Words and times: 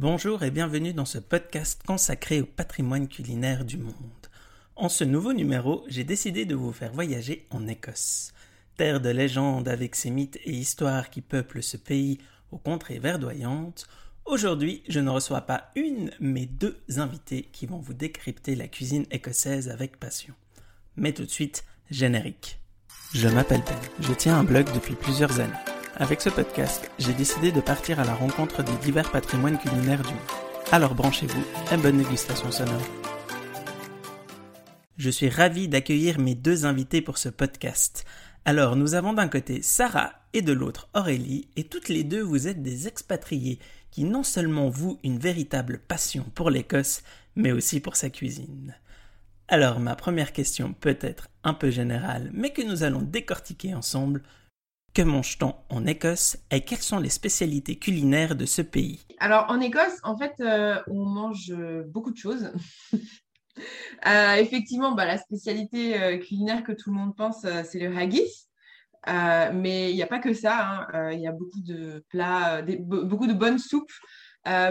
Bonjour 0.00 0.42
et 0.44 0.50
bienvenue 0.50 0.94
dans 0.94 1.04
ce 1.04 1.18
podcast 1.18 1.82
consacré 1.86 2.40
au 2.40 2.46
patrimoine 2.46 3.06
culinaire 3.06 3.66
du 3.66 3.76
monde. 3.76 3.92
En 4.74 4.88
ce 4.88 5.04
nouveau 5.04 5.34
numéro, 5.34 5.84
j'ai 5.88 6.04
décidé 6.04 6.46
de 6.46 6.54
vous 6.54 6.72
faire 6.72 6.94
voyager 6.94 7.46
en 7.50 7.68
Écosse. 7.68 8.32
Terre 8.78 9.02
de 9.02 9.10
légende 9.10 9.68
avec 9.68 9.94
ses 9.94 10.08
mythes 10.08 10.38
et 10.46 10.52
histoires 10.52 11.10
qui 11.10 11.20
peuplent 11.20 11.62
ce 11.62 11.76
pays 11.76 12.16
aux 12.50 12.56
contrées 12.56 12.98
verdoyantes, 12.98 13.86
aujourd'hui 14.24 14.82
je 14.88 15.00
ne 15.00 15.10
reçois 15.10 15.42
pas 15.42 15.70
une 15.76 16.10
mais 16.18 16.46
deux 16.46 16.80
invités 16.96 17.50
qui 17.52 17.66
vont 17.66 17.80
vous 17.80 17.92
décrypter 17.92 18.54
la 18.54 18.68
cuisine 18.68 19.04
écossaise 19.10 19.68
avec 19.68 20.00
passion. 20.00 20.32
Mais 20.96 21.12
tout 21.12 21.26
de 21.26 21.30
suite, 21.30 21.62
générique. 21.90 22.58
Je 23.12 23.28
m'appelle 23.28 23.64
Ben, 23.66 23.76
je 24.00 24.14
tiens 24.14 24.38
un 24.38 24.44
blog 24.44 24.64
depuis 24.72 24.94
plusieurs 24.94 25.40
années. 25.40 25.52
Avec 26.00 26.22
ce 26.22 26.30
podcast, 26.30 26.90
j'ai 26.98 27.12
décidé 27.12 27.52
de 27.52 27.60
partir 27.60 28.00
à 28.00 28.04
la 28.04 28.14
rencontre 28.14 28.62
des 28.62 28.74
divers 28.78 29.12
patrimoines 29.12 29.58
culinaires 29.58 30.00
du 30.00 30.08
monde. 30.08 30.22
Alors 30.72 30.94
branchez-vous 30.94 31.44
et 31.70 31.76
bonne 31.76 31.98
dégustation 31.98 32.50
sonore. 32.50 32.80
Je 34.96 35.10
suis 35.10 35.28
ravi 35.28 35.68
d'accueillir 35.68 36.18
mes 36.18 36.34
deux 36.34 36.64
invités 36.64 37.02
pour 37.02 37.18
ce 37.18 37.28
podcast. 37.28 38.06
Alors, 38.46 38.76
nous 38.76 38.94
avons 38.94 39.12
d'un 39.12 39.28
côté 39.28 39.60
Sarah 39.60 40.14
et 40.32 40.40
de 40.40 40.54
l'autre 40.54 40.88
Aurélie, 40.94 41.48
et 41.56 41.64
toutes 41.64 41.90
les 41.90 42.02
deux 42.02 42.22
vous 42.22 42.48
êtes 42.48 42.62
des 42.62 42.88
expatriés 42.88 43.58
qui 43.90 44.04
non 44.04 44.22
seulement 44.22 44.70
vouent 44.70 44.98
une 45.04 45.18
véritable 45.18 45.80
passion 45.86 46.24
pour 46.34 46.48
l'Écosse, 46.48 47.02
mais 47.36 47.52
aussi 47.52 47.78
pour 47.78 47.96
sa 47.96 48.08
cuisine. 48.08 48.74
Alors, 49.48 49.80
ma 49.80 49.96
première 49.96 50.32
question 50.32 50.72
peut 50.72 50.98
être 51.02 51.28
un 51.44 51.52
peu 51.52 51.68
générale, 51.68 52.30
mais 52.32 52.54
que 52.54 52.62
nous 52.62 52.84
allons 52.84 53.02
décortiquer 53.02 53.74
ensemble. 53.74 54.22
Que 54.92 55.02
mange-t-on 55.02 55.54
en 55.68 55.86
Écosse 55.86 56.36
et 56.50 56.62
quelles 56.62 56.78
sont 56.82 56.98
les 56.98 57.10
spécialités 57.10 57.76
culinaires 57.76 58.34
de 58.34 58.44
ce 58.44 58.60
pays? 58.62 59.00
Alors 59.20 59.46
en 59.48 59.60
Écosse, 59.60 59.98
en 60.02 60.16
fait, 60.16 60.34
euh, 60.40 60.80
on 60.88 61.04
mange 61.04 61.50
euh, 61.50 61.84
beaucoup 61.86 62.10
de 62.10 62.16
choses. 62.16 62.50
Euh, 64.06 64.34
effectivement, 64.36 64.92
bah, 64.92 65.04
la 65.04 65.18
spécialité 65.18 66.18
culinaire 66.20 66.62
que 66.64 66.72
tout 66.72 66.90
le 66.90 66.96
monde 66.96 67.14
pense, 67.14 67.42
c'est 67.42 67.78
le 67.80 67.94
haggis. 67.94 68.48
mais 69.06 69.90
il 69.90 69.96
n'y 69.96 70.02
a 70.02 70.06
pas 70.06 70.18
que 70.20 70.32
ça. 70.32 70.86
hein. 70.94 71.10
Il 71.12 71.20
y 71.20 71.26
a 71.26 71.32
beaucoup 71.32 71.60
de 71.60 72.02
plats, 72.08 72.62
beaucoup 72.62 73.26
de 73.26 73.34
bonnes 73.34 73.58
soupes, 73.58 73.92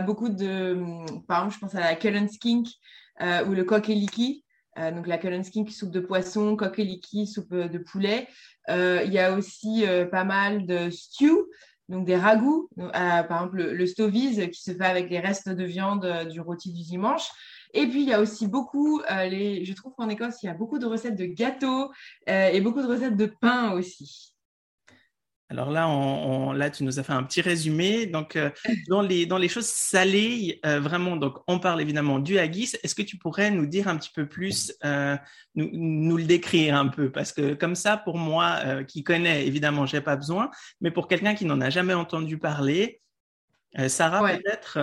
beaucoup 0.08 0.30
de, 0.30 0.74
hum, 0.74 1.24
par 1.28 1.40
exemple, 1.40 1.54
je 1.56 1.60
pense 1.60 1.76
à 1.76 1.82
la 1.82 1.96
Cullen 1.96 2.28
Skink 2.30 2.68
ou 3.22 3.52
le 3.54 3.64
coq 3.64 3.90
eliki. 3.90 4.44
Euh, 4.80 4.92
donc 4.92 5.08
la 5.08 5.18
Cullen 5.18 5.44
Skink, 5.44 5.70
soupe 5.72 5.92
de 5.92 6.00
poisson, 6.00 6.56
coq 6.56 6.80
eliki, 6.80 7.28
soupe 7.28 7.54
de 7.54 7.78
poulet. 7.78 8.28
Euh, 8.70 9.02
il 9.06 9.14
y 9.14 9.20
a 9.20 9.34
aussi 9.34 9.86
euh, 9.86 10.06
pas 10.06 10.24
mal 10.24 10.66
de 10.66 10.90
stew, 10.90 11.50
donc 11.90 12.06
des 12.06 12.16
ragoûts. 12.16 12.70
Euh, 12.80 12.90
par 12.90 13.40
exemple, 13.40 13.58
le, 13.58 13.74
le 13.74 13.86
stovies 13.86 14.50
qui 14.52 14.62
se 14.62 14.72
fait 14.72 14.86
avec 14.86 15.10
les 15.10 15.20
restes 15.20 15.50
de 15.50 15.64
viande 15.64 16.06
euh, 16.06 16.26
du 16.26 16.40
rôti 16.40 16.72
du 16.72 16.84
dimanche. 16.84 17.28
Et 17.74 17.86
puis, 17.88 18.02
il 18.02 18.10
y 18.10 18.14
a 18.14 18.20
aussi 18.20 18.48
beaucoup, 18.48 19.00
euh, 19.02 19.60
je 19.64 19.74
trouve 19.74 19.94
qu'en 19.96 20.10
Écosse, 20.10 20.42
il 20.42 20.48
y 20.48 20.50
a 20.50 20.56
beaucoup 20.56 20.80
de 20.80 20.86
recettes 20.86 21.16
de 21.16 21.26
gâteaux 21.26 21.92
euh, 22.28 22.50
et 22.50 22.62
beaucoup 22.62 22.82
de 22.82 22.88
recettes 22.88 23.16
de 23.16 23.28
pain 23.28 23.74
aussi. 23.74 24.34
Alors 25.52 25.72
là, 25.72 25.88
on, 25.90 26.50
on- 26.50 26.52
là, 26.54 26.70
tu 26.70 26.84
nous 26.84 27.00
as 27.00 27.04
fait 27.04 27.14
un 27.14 27.24
petit 27.24 27.42
résumé. 27.42 28.06
Donc, 28.06 28.36
euh, 28.36 28.52
dans 28.90 29.02
les, 29.02 29.26
dans 29.26 29.38
les 29.40 29.48
choses 29.50 29.66
salées, 29.66 30.60
euh, 30.66 30.80
vraiment, 30.80 31.16
donc, 31.16 31.38
on 31.48 31.60
parle 31.60 31.82
évidemment 31.82 32.20
du 32.20 32.38
haggis. 32.38 32.74
Est-ce 32.84 32.94
que 32.96 33.02
tu 33.02 33.18
pourrais 33.18 33.50
nous 33.50 33.66
dire 33.66 33.88
un 33.88 33.98
petit 33.98 34.12
peu 34.14 34.28
plus, 34.28 34.74
euh, 34.86 35.18
nous, 35.56 35.70
nous 35.74 36.18
le 36.18 36.26
décrire 36.26 36.76
un 36.76 36.88
peu? 36.88 37.12
Parce 37.12 37.32
que 37.34 37.56
comme 37.56 37.76
ça, 37.76 37.98
pour 37.98 38.18
moi, 38.18 38.84
qui 38.88 39.04
connais, 39.04 39.48
évidemment, 39.48 39.86
j'ai 39.88 40.02
pas 40.02 40.16
besoin. 40.16 40.52
Mais 40.82 40.92
pour 40.92 41.08
quelqu'un 41.08 41.34
qui 41.34 41.46
n'en 41.46 41.60
a 41.62 41.70
jamais 41.72 41.94
entendu 41.96 42.38
parler, 42.38 43.02
Sarah, 43.88 44.22
Ouais. 44.24 44.38
peut-être? 44.40 44.80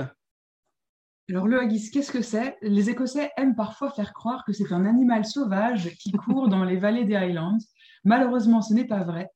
Alors 1.28 1.48
le 1.48 1.58
haggis, 1.60 1.90
qu'est-ce 1.90 2.12
que 2.12 2.22
c'est? 2.22 2.56
Les 2.62 2.88
Écossais 2.88 3.30
aiment 3.36 3.56
parfois 3.56 3.90
faire 3.90 4.12
croire 4.12 4.44
que 4.46 4.52
c'est 4.52 4.72
un 4.72 4.84
animal 4.86 5.24
sauvage 5.24 5.90
qui 5.98 6.12
court 6.12 6.48
dans 6.48 6.62
les 6.62 6.76
vallées 6.76 7.04
des 7.04 7.16
Highlands. 7.16 7.58
Malheureusement, 8.04 8.62
ce 8.62 8.72
n'est 8.74 8.84
pas 8.86 9.02
vrai. 9.02 9.28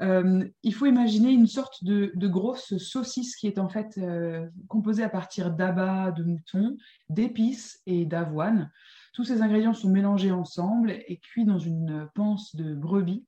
Euh, 0.00 0.44
il 0.62 0.74
faut 0.74 0.86
imaginer 0.86 1.30
une 1.30 1.46
sorte 1.46 1.82
de, 1.82 2.12
grosse 2.28 2.76
saucisse 2.78 3.34
qui 3.36 3.46
est 3.46 3.58
en 3.58 3.68
fait 3.68 3.98
euh, 3.98 4.46
composée 4.68 5.02
à 5.02 5.08
partir 5.08 5.50
d'abats, 5.50 6.12
de 6.12 6.22
mouton, 6.22 6.76
d'épices 7.08 7.80
et 7.86 8.04
d'avoine. 8.04 8.70
Tous 9.12 9.24
ces 9.24 9.42
ingrédients 9.42 9.74
sont 9.74 9.90
mélangés 9.90 10.30
ensemble 10.30 10.92
et 10.92 11.18
cuits 11.18 11.44
dans 11.44 11.58
une 11.58 12.08
panse 12.14 12.54
de 12.54 12.74
brebis. 12.74 13.26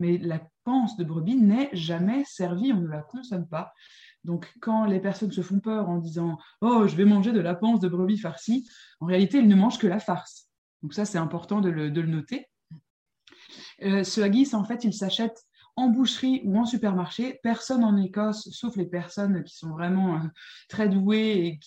Mais 0.00 0.18
la 0.18 0.40
panse 0.64 0.96
de 0.96 1.04
brebis 1.04 1.36
n'est 1.36 1.70
jamais 1.72 2.24
servie, 2.24 2.72
on 2.72 2.80
ne 2.80 2.88
la 2.88 3.02
consomme 3.02 3.46
pas. 3.46 3.72
Donc 4.24 4.52
quand 4.60 4.86
les 4.86 4.98
personnes 4.98 5.30
se 5.30 5.42
font 5.42 5.60
peur 5.60 5.88
en 5.88 5.98
disant 5.98 6.38
Oh, 6.60 6.86
je 6.86 6.96
vais 6.96 7.04
manger 7.04 7.32
de 7.32 7.40
la 7.40 7.54
panse 7.54 7.80
de 7.80 7.88
brebis 7.88 8.18
farcie, 8.18 8.68
en 9.00 9.06
réalité, 9.06 9.38
ils 9.38 9.48
ne 9.48 9.54
mangent 9.54 9.78
que 9.78 9.86
la 9.86 10.00
farce. 10.00 10.48
Donc 10.82 10.94
ça, 10.94 11.04
c'est 11.04 11.18
important 11.18 11.60
de 11.60 11.68
le, 11.68 11.90
de 11.90 12.00
le 12.00 12.08
noter. 12.08 12.46
Euh, 13.82 14.04
ce 14.04 14.20
haggis, 14.20 14.54
en 14.54 14.64
fait, 14.64 14.84
il 14.84 14.92
s'achète 14.92 15.47
en 15.78 15.88
boucherie 15.88 16.42
ou 16.44 16.58
en 16.58 16.66
supermarché. 16.66 17.38
Personne 17.42 17.84
en 17.84 17.96
Écosse, 17.96 18.48
sauf 18.50 18.76
les 18.76 18.86
personnes 18.86 19.44
qui 19.44 19.56
sont 19.56 19.70
vraiment 19.70 20.16
euh, 20.16 20.26
très 20.68 20.88
douées 20.88 21.58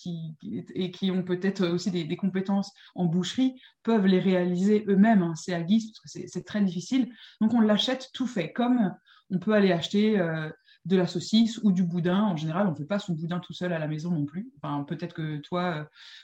et 0.43 0.91
qui, 0.91 1.11
ont 1.11 1.23
peut-être 1.23 1.65
aussi 1.67 1.91
des, 1.91 2.17
compétences 2.17 2.73
en 2.93 3.05
boucherie, 3.05 3.55
peuvent 3.83 4.05
les 4.05 4.19
réaliser 4.19 4.83
eux-mêmes, 4.89 5.23
hein, 5.23 5.35
ces 5.35 5.53
haggis, 5.53 5.91
parce 5.91 5.99
que 6.01 6.09
c'est- 6.09 6.27
c'est 6.27 6.43
très 6.43 6.61
difficile. 6.61 7.09
Donc 7.39 7.53
on 7.53 7.61
l'achète 7.61 8.09
tout 8.13 8.27
fait, 8.27 8.51
comme 8.51 8.93
on 9.29 9.39
peut 9.39 9.53
aller 9.53 9.71
acheter 9.71 10.19
euh, 10.19 10.49
de 10.85 10.97
la 10.97 11.07
saucisse 11.07 11.59
ou 11.63 11.71
du 11.71 11.83
boudin. 11.83 12.21
En 12.21 12.35
général, 12.35 12.67
on 12.67 12.71
ne 12.71 12.75
fait 12.75 12.85
pas 12.85 12.99
son 12.99 13.13
boudin 13.13 13.39
tout 13.39 13.53
seul 13.53 13.71
à 13.71 13.79
la 13.79 13.87
maison 13.87 14.11
non 14.11 14.25
plus. 14.25 14.51
Peut-être 14.87 15.13
que 15.13 15.37
toi, 15.37 15.63
euh, 15.77 15.83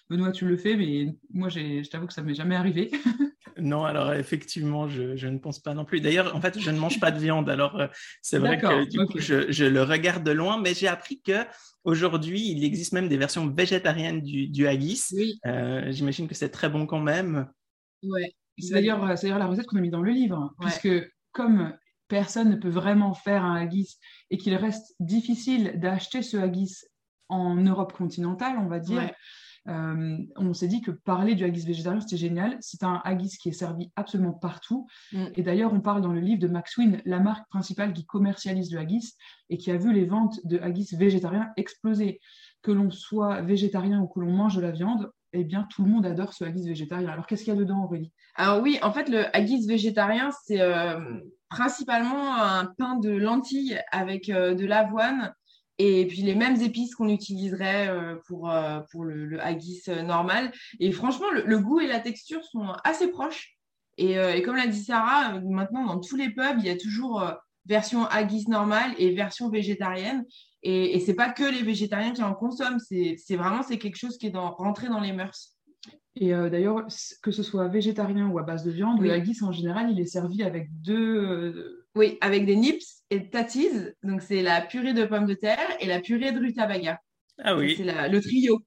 Benoît, 0.09 0.31
tu 0.33 0.45
le 0.45 0.57
fais, 0.57 0.75
mais 0.75 1.15
moi, 1.33 1.47
je 1.47 1.87
t'avoue 1.89 2.07
que 2.07 2.13
ça 2.13 2.21
ne 2.21 2.27
m'est 2.27 2.35
jamais 2.35 2.55
arrivé. 2.55 2.91
Non, 3.59 3.85
alors 3.85 4.13
effectivement, 4.13 4.87
je, 4.87 5.15
je 5.15 5.27
ne 5.27 5.37
pense 5.37 5.59
pas 5.59 5.73
non 5.73 5.85
plus. 5.85 6.01
D'ailleurs, 6.01 6.35
en 6.35 6.41
fait, 6.41 6.59
je 6.59 6.69
ne 6.71 6.77
mange 6.79 6.99
pas 6.99 7.11
de 7.11 7.19
viande, 7.19 7.49
alors 7.49 7.79
euh, 7.79 7.87
c'est 8.21 8.37
vrai 8.39 8.57
que 8.59 8.85
du 8.89 8.99
coup, 9.05 9.19
je, 9.19 9.51
je 9.51 9.65
le 9.65 9.83
regarde 9.83 10.23
de 10.23 10.31
loin, 10.31 10.59
mais 10.61 10.73
j'ai 10.73 10.87
appris 10.87 11.21
que 11.21 11.45
aujourd'hui, 11.83 12.41
il 12.51 12.63
existe 12.63 12.93
même 12.93 13.07
des 13.07 13.17
versions 13.17 13.47
végétariennes 13.47 14.21
du, 14.21 14.47
du 14.47 14.67
haggis. 14.67 15.01
Oui, 15.13 15.39
Euh, 15.45 15.91
J'imagine 15.91 16.27
que 16.27 16.35
c'est 16.35 16.49
très 16.49 16.69
bon 16.69 16.85
quand 16.85 16.99
même. 17.01 17.47
ouais. 18.03 18.33
C'est 18.59 18.73
d'ailleurs 18.73 19.03
euh, 19.05 19.15
c'est 19.15 19.27
d'ailleurs 19.27 19.37
la 19.39 19.45
recette 19.45 19.67
qu'on 19.67 19.77
a 19.77 19.81
mis 19.81 19.91
dans 19.91 20.01
le 20.01 20.11
livre, 20.11 20.35
hein, 20.37 20.51
Ouais. 20.59 20.65
puisque 20.67 21.11
comme 21.31 21.77
personne 22.07 22.49
ne 22.49 22.55
peut 22.55 22.69
vraiment 22.69 23.13
faire 23.13 23.43
un 23.45 23.55
haggis 23.55 23.97
et 24.31 24.37
qu'il 24.37 24.55
reste 24.55 24.95
difficile 24.99 25.73
d'acheter 25.75 26.23
ce 26.23 26.37
haggis 26.37 26.75
en 27.29 27.55
Europe 27.55 27.93
continentale, 27.93 28.55
on 28.59 28.67
va 28.67 28.79
dire, 28.79 28.97
Ouais. 28.97 29.13
Euh, 29.67 30.17
on 30.35 30.53
s'est 30.53 30.67
dit 30.67 30.81
que 30.81 30.91
parler 30.91 31.35
du 31.35 31.43
haggis 31.43 31.65
végétarien, 31.65 31.99
c'était 31.99 32.17
génial. 32.17 32.57
C'est 32.61 32.83
un 32.83 33.01
haggis 33.03 33.37
qui 33.37 33.49
est 33.49 33.53
servi 33.53 33.91
absolument 33.95 34.33
partout. 34.33 34.87
Mm. 35.11 35.25
Et 35.35 35.43
d'ailleurs, 35.43 35.73
on 35.73 35.81
parle 35.81 36.01
dans 36.01 36.11
le 36.11 36.19
livre 36.19 36.39
de 36.39 36.47
Max 36.47 36.77
Wynne, 36.77 37.01
la 37.05 37.19
marque 37.19 37.47
principale 37.49 37.93
qui 37.93 38.05
commercialise 38.05 38.71
le 38.71 38.79
haggis 38.79 39.13
et 39.49 39.57
qui 39.57 39.71
a 39.71 39.77
vu 39.77 39.93
les 39.93 40.05
ventes 40.05 40.39
de 40.45 40.59
haggis 40.59 40.95
végétariens 40.97 41.51
exploser. 41.57 42.19
Que 42.61 42.71
l'on 42.71 42.89
soit 42.89 43.41
végétarien 43.41 44.01
ou 44.01 44.07
que 44.07 44.19
l'on 44.19 44.31
mange 44.31 44.55
de 44.55 44.61
la 44.61 44.71
viande, 44.71 45.11
eh 45.33 45.43
bien, 45.43 45.67
tout 45.69 45.83
le 45.83 45.89
monde 45.89 46.05
adore 46.05 46.33
ce 46.33 46.43
haggis 46.43 46.67
végétarien. 46.67 47.09
Alors, 47.09 47.27
qu'est-ce 47.27 47.43
qu'il 47.43 47.53
y 47.53 47.57
a 47.57 47.59
dedans, 47.59 47.83
Aurélie? 47.83 48.11
Alors 48.35 48.61
oui, 48.61 48.79
en 48.81 48.91
fait, 48.91 49.09
le 49.09 49.35
haggis 49.35 49.67
végétarien, 49.67 50.31
c'est 50.45 50.61
euh, 50.61 50.99
principalement 51.49 52.35
un 52.35 52.65
pain 52.65 52.95
de 52.95 53.09
lentilles 53.09 53.79
avec 53.91 54.29
euh, 54.29 54.55
de 54.55 54.65
l'avoine 54.65 55.33
et 55.79 56.05
puis 56.07 56.21
les 56.21 56.35
mêmes 56.35 56.61
épices 56.61 56.95
qu'on 56.95 57.09
utiliserait 57.09 57.87
euh, 57.89 58.15
pour, 58.27 58.49
euh, 58.49 58.79
pour 58.91 59.03
le, 59.03 59.25
le 59.25 59.41
haggis 59.41 59.81
euh, 59.87 60.01
normal. 60.01 60.51
Et 60.79 60.91
franchement, 60.91 61.29
le, 61.31 61.43
le 61.45 61.59
goût 61.59 61.79
et 61.79 61.87
la 61.87 61.99
texture 61.99 62.43
sont 62.43 62.67
assez 62.83 63.07
proches. 63.09 63.55
Et, 63.99 64.11
et 64.13 64.43
comme 64.43 64.55
l'a 64.57 64.67
dit 64.67 64.83
Sarah, 64.83 65.39
maintenant, 65.39 65.83
dans 65.83 65.99
tous 65.99 66.15
les 66.15 66.29
pubs, 66.29 66.59
il 66.59 66.65
y 66.65 66.69
a 66.69 66.77
toujours 66.77 67.23
version 67.65 68.05
haggis 68.05 68.45
normale 68.47 68.93
et 68.99 69.15
version 69.15 69.49
végétarienne. 69.49 70.23
Et, 70.61 70.95
et 70.95 70.99
c'est 70.99 71.15
pas 71.15 71.29
que 71.31 71.43
les 71.43 71.63
végétariens 71.63 72.11
qui 72.13 72.21
en 72.21 72.35
consomment, 72.35 72.77
c'est 72.79 73.35
vraiment 73.35 73.63
c'est 73.63 73.79
quelque 73.79 73.95
chose 73.97 74.19
qui 74.19 74.27
est 74.27 74.31
dans, 74.31 74.51
rentré 74.51 74.87
dans 74.87 74.99
les 74.99 75.13
mœurs. 75.13 75.57
Et 76.19 76.33
euh, 76.33 76.49
d'ailleurs, 76.49 76.85
que 77.21 77.31
ce 77.31 77.43
soit 77.43 77.67
végétarien 77.67 78.27
ou 78.27 78.39
à 78.39 78.43
base 78.43 78.63
de 78.63 78.71
viande, 78.71 78.99
Oui. 78.99 79.07
le 79.07 79.13
haggis 79.13 79.43
en 79.43 79.51
général, 79.51 79.91
il 79.91 79.99
est 79.99 80.05
servi 80.05 80.43
avec 80.43 80.69
deux. 80.81 81.86
Oui, 81.97 82.17
avec 82.21 82.45
des 82.45 82.55
nips 82.55 82.85
et 83.09 83.19
de 83.19 83.25
tatis. 83.29 83.69
Donc, 84.03 84.21
c'est 84.21 84.41
la 84.41 84.61
purée 84.61 84.93
de 84.93 85.05
pommes 85.05 85.25
de 85.25 85.33
terre 85.33 85.67
et 85.79 85.87
la 85.87 85.99
purée 85.99 86.31
de 86.31 86.39
rutabaga. 86.39 86.99
Ah 87.43 87.55
oui. 87.55 87.73
C'est 87.77 87.83
le 88.09 88.19
trio, 88.21 88.61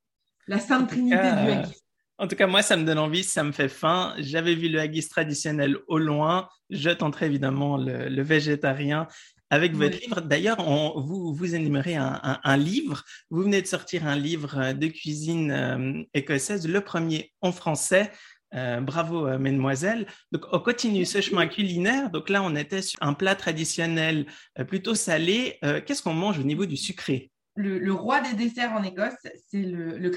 la 0.49 0.59
sainte 0.59 0.89
trinité 0.89 1.17
du 1.17 1.51
haggis. 1.51 1.81
En 2.19 2.27
tout 2.29 2.37
cas, 2.37 2.47
moi, 2.47 2.61
ça 2.63 2.77
me 2.77 2.85
donne 2.85 2.99
envie, 2.99 3.25
ça 3.25 3.43
me 3.43 3.53
fait 3.53 3.69
faim. 3.69 4.15
J'avais 4.19 4.55
vu 4.55 4.69
le 4.69 4.79
haggis 4.81 5.09
traditionnel 5.09 5.79
au 5.89 5.99
loin. 5.99 6.49
Je 6.69 6.91
tenterai 6.91 7.27
évidemment 7.27 7.77
le, 7.79 8.09
le 8.09 8.23
végétarien 8.23 9.07
avec 9.49 9.73
votre 9.73 9.97
Oui. 9.97 10.03
livre. 10.05 10.21
D'ailleurs, 10.21 10.63
vous, 11.01 11.33
vous 11.35 11.55
énumérez 11.55 11.97
un, 11.97 12.21
un- 12.23 12.41
un 12.45 12.57
livre. 12.57 13.05
Vous 13.31 13.43
venez 13.43 13.63
de 13.63 13.67
sortir 13.67 14.07
un 14.07 14.17
livre 14.17 14.73
de 14.75 14.87
cuisine 14.89 15.51
euh, 15.51 16.03
écossaise, 16.15 16.69
le 16.69 16.81
premier 16.83 17.33
en 17.41 17.53
français. 17.53 18.11
Euh, 18.55 18.81
bravo, 18.81 19.29
euh, 19.29 19.39
mesdemoiselles. 19.39 20.07
Donc, 20.33 20.45
on 20.51 20.59
continue 20.59 21.05
ce 21.05 21.21
chemin 21.21 21.47
culinaire. 21.47 22.11
Donc 22.11 22.29
là, 22.29 22.43
on 22.43 22.57
était 22.57 22.83
sur 22.83 23.01
un 23.01 23.15
plat 23.15 23.37
traditionnel 23.37 24.27
euh, 24.59 24.65
plutôt 24.65 24.95
salé. 24.95 25.59
Euh, 25.65 25.81
Qu'est-ce 25.81 26.03
qu'on 26.03 26.15
mange 26.15 26.39
au 26.39 26.43
niveau 26.43 26.67
du 26.67 26.77
sucré? 26.77 27.31
Le, 27.55 27.93
roi 27.93 28.21
des 28.21 28.35
desserts 28.35 28.73
en 28.73 28.83
Écosse, 28.83 29.15
c'est 29.49 29.63
le, 29.63 29.99
le 29.99 30.11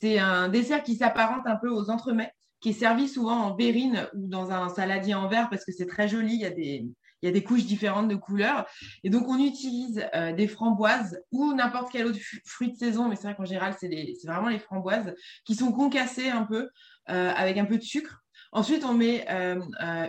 C'est 0.00 0.18
un 0.18 0.48
dessert 0.48 0.82
qui 0.82 0.96
s'apparente 0.96 1.46
un 1.46 1.56
peu 1.56 1.68
aux 1.68 1.90
entremets, 1.90 2.32
qui 2.60 2.70
est 2.70 2.72
servi 2.72 3.08
souvent 3.08 3.42
en 3.42 3.54
verrine 3.54 4.08
ou 4.14 4.26
dans 4.26 4.50
un 4.50 4.68
saladier 4.70 5.14
en 5.14 5.28
verre 5.28 5.48
parce 5.50 5.64
que 5.64 5.72
c'est 5.72 5.86
très 5.86 6.08
joli. 6.08 6.34
Il 6.34 6.40
y 6.40 6.46
a 6.46 6.50
des, 6.50 6.86
il 7.24 7.28
y 7.28 7.30
a 7.30 7.32
des 7.32 7.42
couches 7.42 7.64
différentes 7.64 8.08
de 8.08 8.16
couleurs. 8.16 8.66
Et 9.02 9.08
donc, 9.08 9.28
on 9.28 9.38
utilise 9.38 10.04
euh, 10.14 10.32
des 10.34 10.46
framboises 10.46 11.22
ou 11.32 11.54
n'importe 11.54 11.90
quel 11.90 12.04
autre 12.06 12.18
fruit 12.44 12.72
de 12.72 12.76
saison, 12.76 13.08
mais 13.08 13.16
c'est 13.16 13.22
vrai 13.22 13.34
qu'en 13.34 13.46
général, 13.46 13.74
c'est 13.80 13.88
vraiment 14.26 14.48
les 14.48 14.58
framboises 14.58 15.14
qui 15.46 15.54
sont 15.54 15.72
concassées 15.72 16.28
un 16.28 16.42
peu 16.42 16.68
euh, 17.08 17.32
avec 17.34 17.56
un 17.56 17.64
peu 17.64 17.78
de 17.78 17.82
sucre. 17.82 18.22
Ensuite, 18.52 18.84
on 18.84 18.92
met 18.92 19.24
euh, 19.30 19.58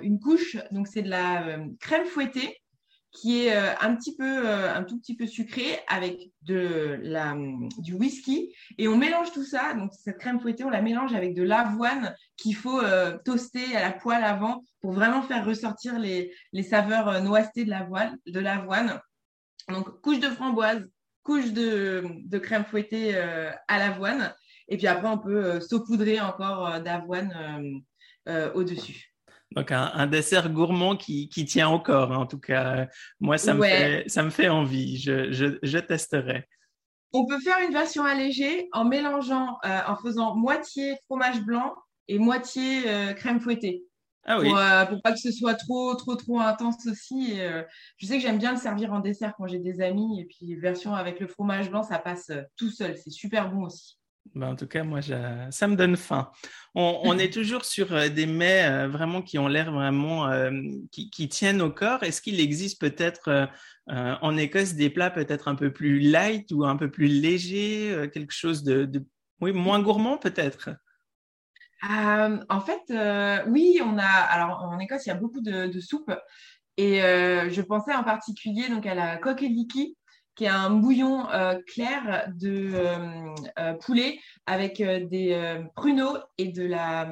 une 0.01 0.19
couche, 0.19 0.57
donc 0.71 0.88
c'est 0.88 1.03
de 1.03 1.09
la 1.09 1.57
crème 1.79 2.06
fouettée 2.06 2.62
qui 3.15 3.45
est 3.45 3.56
un 3.56 3.95
petit 3.95 4.15
peu, 4.15 4.47
un 4.47 4.83
tout 4.83 5.00
petit 5.00 5.15
peu 5.15 5.25
sucré 5.25 5.79
avec 5.88 6.31
de 6.41 7.00
la, 7.01 7.35
du 7.77 7.94
whisky 7.94 8.53
et 8.77 8.88
on 8.88 8.97
mélange 8.97 9.31
tout 9.31 9.45
ça. 9.45 9.73
Donc 9.73 9.91
cette 9.94 10.17
crème 10.17 10.39
fouettée, 10.39 10.65
on 10.65 10.69
la 10.69 10.81
mélange 10.81 11.13
avec 11.13 11.33
de 11.33 11.44
l'avoine 11.44 12.13
qu'il 12.35 12.56
faut 12.56 12.81
toaster 13.23 13.75
à 13.75 13.81
la 13.81 13.91
poêle 13.91 14.23
avant 14.23 14.63
pour 14.85 14.94
vraiment 14.94 15.23
faire 15.23 15.44
ressortir 15.44 15.97
les, 15.97 16.31
saveurs 16.62 17.07
euh, 17.09 17.19
noissetées 17.19 17.65
de 17.65 18.39
l'avoine. 18.39 19.01
Donc, 19.67 20.00
couche 20.01 20.19
de 20.19 20.27
framboise, 20.27 20.88
couche 21.23 21.51
de, 21.53 22.38
crème 22.38 22.65
fouettée 22.65 23.15
euh, 23.15 23.50
à 23.67 23.79
l'avoine. 23.79 24.31
Et 24.67 24.77
puis 24.77 24.85
après, 24.85 25.07
on 25.07 25.17
peut 25.17 25.44
euh, 25.44 25.59
saupoudrer 25.59 26.21
encore 26.21 26.79
d'avoine 26.81 27.83
au-dessus. 28.53 29.14
Donc, 29.55 29.71
un, 29.71 30.07
dessert 30.07 30.49
gourmand 30.49 30.95
qui, 30.95 31.29
tient 31.29 31.69
au 31.69 31.79
corps, 31.79 32.11
hein, 32.11 32.17
en 32.17 32.25
tout 32.25 32.39
cas. 32.39 32.87
Moi, 33.19 33.37
ça, 33.37 33.53
me, 33.53 33.63
fait, 33.63 34.03
ça 34.07 34.23
me 34.23 34.29
fait 34.29 34.49
envie. 34.49 34.97
Je, 34.97 35.31
je, 35.31 35.77
testerai. 35.79 36.47
On 37.13 37.25
peut 37.25 37.39
faire 37.39 37.57
une 37.65 37.73
version 37.73 38.03
allégée 38.03 38.67
en 38.73 38.83
mélangeant, 38.83 39.57
en 39.63 39.95
faisant 39.95 40.35
moitié 40.35 40.95
fromage 41.05 41.41
blanc 41.41 41.73
et 42.07 42.19
moitié 42.19 42.83
crème 43.15 43.39
fouettée. 43.39 43.85
Ah 44.27 44.39
pour, 44.41 44.57
euh, 44.57 44.85
pour, 44.85 45.01
pas 45.03 45.11
que 45.11 45.19
ce 45.19 45.31
soit 45.31 45.53
trop, 45.53 45.93
trop, 45.93 46.15
trop 46.15 46.39
intense 46.39 46.87
aussi. 46.87 47.39
Euh, 47.39 47.63
je 47.97 48.07
sais 48.07 48.17
que 48.17 48.23
j'aime 48.23 48.39
bien 48.39 48.53
le 48.53 48.57
servir 48.57 48.91
en 48.91 48.99
dessert 48.99 49.35
quand 49.37 49.45
j'ai 49.45 49.59
des 49.59 49.81
amis. 49.81 50.19
Et 50.19 50.25
puis, 50.25 50.55
version 50.55 50.95
avec 50.95 51.19
le 51.19 51.27
fromage 51.27 51.69
blanc, 51.69 51.83
ça 51.83 51.99
passe 51.99 52.31
euh, 52.31 52.41
tout 52.57 52.71
seul. 52.71 52.97
C'est 52.97 53.11
super 53.11 53.51
bon 53.51 53.65
aussi. 53.65 53.99
Ben, 54.33 54.50
en 54.50 54.56
tout 54.56 54.68
cas, 54.68 54.83
moi, 54.83 55.01
ça 55.01 55.68
me 55.68 55.75
donne 55.75 55.95
faim. 55.95 56.31
On, 56.74 57.18
est 57.18 57.31
toujours 57.31 57.63
sur 57.63 58.10
des 58.10 58.25
mets 58.25 58.88
vraiment 58.88 59.22
qui 59.22 59.38
ont 59.38 59.48
l'air 59.48 59.72
vraiment, 59.72 60.30
qui, 60.92 61.10
qui, 61.10 61.30
tiennent 61.30 61.62
au 61.62 61.72
corps. 61.72 62.04
Est-ce 62.04 62.22
qu'il 62.22 62.39
existe 62.42 62.81
peut-être 62.81 63.50
en 63.88 64.36
Écosse 64.36 64.74
des 64.74 64.89
plats 64.89 65.12
peut-être 65.12 65.48
un 65.48 65.56
peu 65.56 65.72
plus 65.72 66.00
light 66.00 66.51
ou 66.51 66.66
un 66.66 66.75
peu 66.75 66.92
plus 66.92 67.07
légers, 67.07 68.10
quelque 68.13 68.33
chose 68.33 68.63
de, 68.63 69.06
moins 69.39 69.81
gourmand 69.81 70.18
peut-être? 70.18 70.72
Euh, 71.89 72.39
en 72.50 72.62
fait, 72.62 72.81
euh, 72.92 73.44
oui, 73.48 73.80
on 73.83 73.98
a. 73.98 74.06
Alors, 74.06 74.63
en 74.63 74.80
Écosse, 74.80 75.06
il 75.06 75.10
y 75.10 75.12
a 75.12 75.16
beaucoup 75.16 75.42
de, 75.42 75.80
soupes. 75.80 76.13
Et 76.77 77.04
euh, 77.04 77.50
je 77.50 77.62
pensais 77.62 77.94
en 77.94 78.04
particulier 78.04 78.68
donc, 78.69 78.86
à 78.86 78.95
la 78.95 79.18
coqueliki, 79.18 79.98
qui 80.35 80.45
est 80.45 80.49
un 80.49 80.69
bouillon 80.69 81.27
clair 81.67 82.29
de 82.35 82.73
poulet 83.81 84.19
avec 84.45 84.77
des 84.77 85.63
pruneaux 85.75 86.17
et 86.37 86.49
de 86.49 86.65
la, 86.65 87.09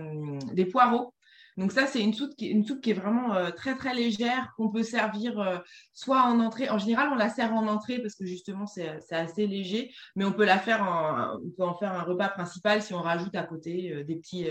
des 0.54 0.66
poireaux. 0.66 1.14
Donc 1.58 1.72
ça, 1.72 1.86
c'est 1.86 2.02
une 2.02 2.14
soupe 2.14 2.36
qui, 2.36 2.48
une 2.48 2.66
soupe 2.66 2.82
qui 2.82 2.92
est 2.92 2.96
vraiment 2.96 3.36
euh, 3.36 3.52
très 3.52 3.76
très 3.76 3.94
légère, 3.94 4.54
qu'on 4.58 4.70
peut 4.70 4.84
servir 4.84 5.40
euh, 5.40 5.58
soit 5.94 6.24
en 6.24 6.40
entrée. 6.40 6.70
En 6.70 6.78
général, 6.78 7.10
on 7.12 7.16
la 7.16 7.30
sert 7.30 7.54
en 7.54 7.68
entrée 7.68 8.00
parce 8.00 8.16
que 8.16 8.26
justement, 8.26 8.66
c'est 8.66 8.90
assez 9.12 9.46
léger, 9.46 9.94
mais 10.16 10.26
on 10.26 10.34
peut 10.34 10.46
la 10.46 10.58
faire 10.58 10.82
en, 10.82 11.38
on 11.38 11.50
peut 11.52 11.64
en 11.64 11.76
faire 11.76 11.94
un 11.94 12.02
repas 12.02 12.30
principal 12.30 12.82
si 12.82 12.94
on 12.94 13.02
rajoute 13.02 13.36
à 13.36 13.44
côté 13.44 13.94
euh, 13.94 14.04
des 14.04 14.16
petits 14.16 14.48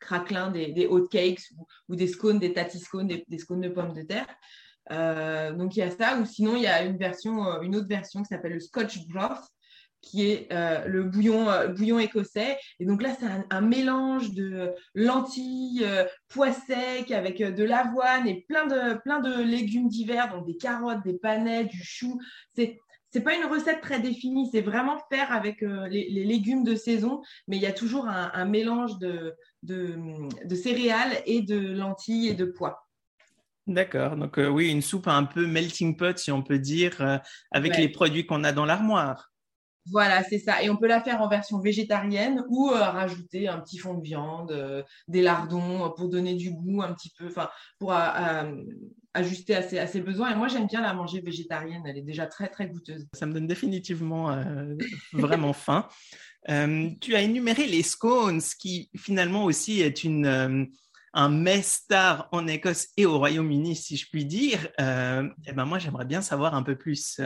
craquelins, 0.00 0.50
des, 0.50 0.86
hot 0.88 1.06
cakes 1.08 1.42
ou, 1.88 1.96
des 1.96 2.06
scones, 2.06 2.38
des 2.38 2.52
tati 2.52 2.78
scones, 2.78 3.08
des, 3.08 3.38
scones 3.38 3.60
de 3.60 3.68
pommes 3.68 3.92
de 3.92 4.02
terre. 4.02 4.26
Donc 4.90 5.76
il 5.76 5.80
y 5.80 5.82
a 5.82 5.90
ça, 5.90 6.18
ou 6.18 6.24
sinon 6.24 6.56
il 6.56 6.62
y 6.62 6.66
a 6.66 6.82
une 6.82 6.96
version, 6.96 7.60
une 7.62 7.76
autre 7.76 7.88
version 7.88 8.22
qui 8.22 8.28
s'appelle 8.28 8.54
le 8.54 8.60
Scotch 8.60 9.06
broth, 9.08 9.44
qui 10.06 10.30
est 10.30 10.52
euh, 10.52 10.86
le 10.86 11.04
bouillon, 11.04 11.48
euh, 11.50 11.68
bouillon 11.68 11.98
écossais. 11.98 12.56
Et 12.78 12.86
donc 12.86 13.02
là, 13.02 13.10
c'est 13.18 13.26
un, 13.50 13.60
mélange 13.60 14.32
de 14.32 14.72
lentilles, 14.94 15.82
euh, 15.82 16.04
pois 16.28 16.52
secs 16.52 17.10
avec 17.10 17.38
de 17.42 17.64
l'avoine 17.64 18.26
et 18.26 18.44
plein 18.48 18.66
de, 18.66 18.94
plein 19.02 19.20
de 19.20 19.42
légumes 19.42 19.88
divers, 19.88 20.32
donc 20.32 20.46
des 20.46 20.56
carottes, 20.56 21.02
des 21.04 21.14
panais, 21.14 21.64
du 21.64 21.82
chou. 21.82 22.20
C'est 22.54 22.78
c'est 23.12 23.22
pas 23.22 23.34
une 23.34 23.46
recette 23.46 23.80
très 23.80 23.98
définie, 23.98 24.50
c'est 24.52 24.60
vraiment 24.60 24.98
faire 25.10 25.32
avec 25.32 25.62
les, 25.62 26.08
légumes 26.10 26.64
de 26.64 26.74
saison, 26.74 27.22
mais 27.48 27.56
il 27.56 27.62
y 27.62 27.66
a 27.66 27.72
toujours 27.72 28.08
un, 28.08 28.44
mélange 28.44 28.98
de, 28.98 29.32
de, 29.62 29.96
de, 30.44 30.54
céréales 30.54 31.22
et 31.24 31.40
de 31.40 31.56
lentilles 31.56 32.28
et 32.28 32.34
de 32.34 32.44
pois. 32.44 32.85
D'accord, 33.66 34.16
donc 34.16 34.38
oui, 34.38 34.70
une 34.70 34.82
soupe 34.82 35.08
un 35.08 35.24
peu 35.24 35.46
melting 35.46 35.96
pot, 35.96 36.16
si 36.18 36.30
on 36.30 36.42
peut 36.42 36.58
dire, 36.58 37.20
avec 37.50 37.76
les 37.76 37.88
produits 37.88 38.24
qu'on 38.24 38.44
a 38.44 38.52
dans 38.52 38.64
l'armoire. 38.64 39.32
Voilà, 39.90 40.24
c'est 40.24 40.38
ça. 40.38 40.62
Et 40.62 40.70
on 40.70 40.76
peut 40.76 40.88
la 40.88 41.00
faire 41.00 41.20
en 41.22 41.28
version 41.28 41.60
végétarienne 41.60 42.44
ou 42.48 42.70
euh, 42.70 42.80
rajouter 42.80 43.48
un 43.48 43.60
petit 43.60 43.78
fond 43.78 43.94
de 43.94 44.02
viande, 44.02 44.50
euh, 44.50 44.82
des 45.06 45.22
lardons 45.22 45.92
pour 45.96 46.08
donner 46.08 46.34
du 46.34 46.50
goût 46.50 46.82
un 46.82 46.92
petit 46.92 47.12
peu, 47.16 47.26
enfin, 47.28 47.48
pour 47.78 47.92
euh, 47.92 48.52
ajuster 49.14 49.54
à 49.54 49.86
ses, 49.86 50.00
besoins. 50.00 50.32
Et 50.32 50.34
moi, 50.34 50.48
j'aime 50.48 50.66
bien 50.66 50.82
la 50.82 50.92
manger 50.92 51.20
végétarienne. 51.20 51.82
Elle 51.86 51.98
est 51.98 52.02
déjà 52.02 52.26
très, 52.26 52.48
très 52.48 52.68
goûteuse. 52.68 53.06
Ça 53.12 53.26
me 53.26 53.32
donne 53.32 53.46
définitivement 53.46 54.36
vraiment 55.12 55.52
faim. 55.52 55.88
tu 56.46 57.14
as 57.14 57.22
énuméré 57.22 57.66
les 57.66 57.82
scones, 57.82 58.40
qui 58.58 58.90
finalement 58.96 59.44
aussi 59.44 59.80
est 59.80 60.02
une 60.02 60.68
un 61.16 61.30
mets 61.30 61.62
star 61.62 62.28
en 62.30 62.46
Écosse 62.46 62.88
et 62.98 63.06
au 63.06 63.18
Royaume-Uni, 63.18 63.74
si 63.74 63.96
je 63.96 64.06
puis 64.08 64.26
dire, 64.26 64.68
euh, 64.78 65.26
eh 65.46 65.52
ben 65.52 65.64
moi 65.64 65.78
j'aimerais 65.78 66.04
bien 66.04 66.20
savoir 66.20 66.54
un 66.54 66.62
peu 66.62 66.76
plus. 66.76 67.20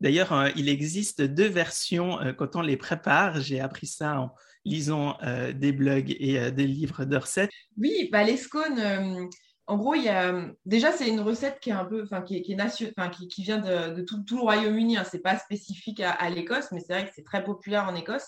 D'ailleurs, 0.00 0.32
euh, 0.32 0.48
il 0.56 0.68
existe 0.68 1.22
deux 1.22 1.48
versions 1.48 2.20
euh, 2.20 2.32
quand 2.32 2.56
on 2.56 2.62
les 2.62 2.76
prépare. 2.76 3.40
J'ai 3.40 3.60
appris 3.60 3.86
ça 3.86 4.20
en 4.20 4.34
lisant 4.64 5.16
des 5.54 5.72
blogs 5.72 6.14
et 6.18 6.50
des 6.50 6.66
livres 6.66 7.06
de 7.06 7.16
recettes. 7.16 7.50
Oui, 7.78 8.10
bah, 8.12 8.22
les 8.22 8.36
scones. 8.36 9.30
En 9.66 9.78
gros, 9.78 9.94
il 9.94 10.02
y 10.02 10.08
a 10.10 10.46
déjà 10.66 10.92
c'est 10.92 11.08
une 11.08 11.20
recette 11.20 11.58
qui 11.60 11.70
est 11.70 11.74
un 11.74 11.86
peu, 11.86 12.06
qui, 12.26 12.36
est 12.36 12.42
qui, 12.42 13.42
vient 13.42 13.58
de, 13.58 14.02
tout, 14.02 14.36
le 14.36 14.40
Royaume-Uni. 14.40 14.98
Hein. 14.98 15.04
C'est 15.10 15.22
pas 15.22 15.38
spécifique 15.38 16.00
à, 16.00 16.10
à 16.10 16.28
l'Écosse, 16.28 16.66
mais 16.72 16.80
c'est 16.80 16.92
vrai 16.92 17.06
que 17.06 17.12
c'est 17.14 17.24
très 17.24 17.44
populaire 17.44 17.84
en 17.84 17.94
Écosse. 17.94 18.26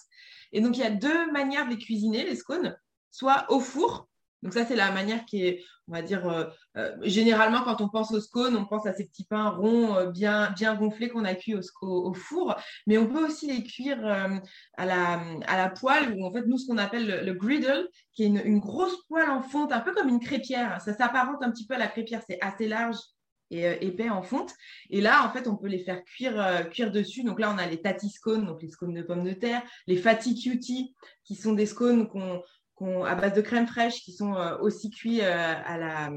Et 0.53 0.63
donc 0.63 0.79
il 0.79 0.81
y 0.81 0.87
a 0.87 0.91
deux 0.91 1.31
manières 1.33 1.67
de 1.67 1.73
les 1.73 1.79
cuisiner 1.79 2.25
les 2.25 2.37
scones, 2.37 2.75
soit 3.11 3.45
au 3.51 3.61
four, 3.61 4.10
donc 4.43 4.55
ça, 4.55 4.65
c'est 4.65 4.77
la 4.77 4.91
manière 4.91 5.25
qui 5.27 5.45
est, 5.45 5.65
on 5.89 5.93
va 5.93 6.03
dire, 6.03 6.27
euh, 6.29 6.45
euh, 6.77 6.97
généralement 7.03 7.63
quand 7.63 7.81
on 7.83 7.89
pense 7.89 8.11
au 8.13 8.21
scone, 8.21 8.57
on 8.57 8.65
pense 8.65 8.87
à 8.87 8.95
ces 8.95 9.05
petits 9.05 9.25
pains 9.25 9.51
ronds 9.51 9.97
euh, 9.97 10.07
bien, 10.07 10.51
bien 10.53 10.75
gonflés 10.75 11.11
qu'on 11.11 11.25
a 11.25 11.35
cuits 11.35 11.55
au, 11.83 12.15
four, 12.15 12.57
mais 12.87 12.97
on 12.97 13.07
peut 13.07 13.27
aussi 13.27 13.53
les 13.53 13.63
cuire 13.63 14.05
à, 14.07 14.87
la, 14.87 15.21
à 15.47 15.57
la 15.57 15.69
poêle, 15.69 16.15
ou 16.17 16.25
en 16.25 16.33
fait, 16.33 16.47
nous, 16.47 16.57
ce 16.57 16.67
qu'on 16.67 16.79
appelle 16.79 17.25
le, 17.25 17.35
griddle, 17.35 17.89
qui 18.15 18.25
est 18.25 18.27
une, 18.27 18.61
grosse 18.61 18.97
poêle 19.09 19.31
en 19.31 19.43
fonte, 19.43 19.73
un 19.73 19.81
peu 19.81 19.93
comme 19.93 20.09
une 20.09 20.21
crêpière. 20.21 20.81
Ça 20.81 20.95
s'apparente 20.95 21.43
un 21.43 21.51
petit 21.51 21.67
peu 21.67 21.75
à 21.75 21.79
la 21.79 21.89
crêpière, 21.89 22.23
c'est 22.27 22.41
assez 22.41 22.67
large 22.67 22.97
et 23.53 23.85
épais 23.85 24.09
en 24.09 24.23
fonte. 24.23 24.55
Et 24.91 25.01
là, 25.01 25.27
en 25.27 25.33
fait, 25.33 25.49
on 25.49 25.57
peut 25.57 25.67
les 25.67 25.81
faire 25.81 26.05
cuire, 26.05 26.69
cuire 26.71 26.93
dessus. 26.93 27.25
Donc 27.25 27.41
là, 27.41 27.53
on 27.53 27.59
a 27.59 27.67
les 27.67 27.83
tati 27.83 28.09
scones, 28.09 28.47
donc 28.47 28.63
les 28.63 28.71
scones 28.71 28.95
de 28.95 29.03
pommes 29.03 29.25
de 29.25 29.33
terre, 29.33 29.63
les 29.89 29.97
fatty 29.97 30.41
cutie, 30.41 30.95
qui 31.25 31.35
sont 31.35 31.53
des 31.53 31.67
scones 31.67 32.07
qu'on 32.07 32.43
à 33.07 33.15
base 33.15 33.35
de 33.35 33.41
crème 33.41 33.67
fraîche 33.67 34.03
qui 34.03 34.13
sont 34.13 34.35
euh, 34.35 34.57
aussi 34.59 34.91
cuits 34.91 35.21
euh, 35.23 35.55
à, 35.65 35.79
la, 35.79 36.11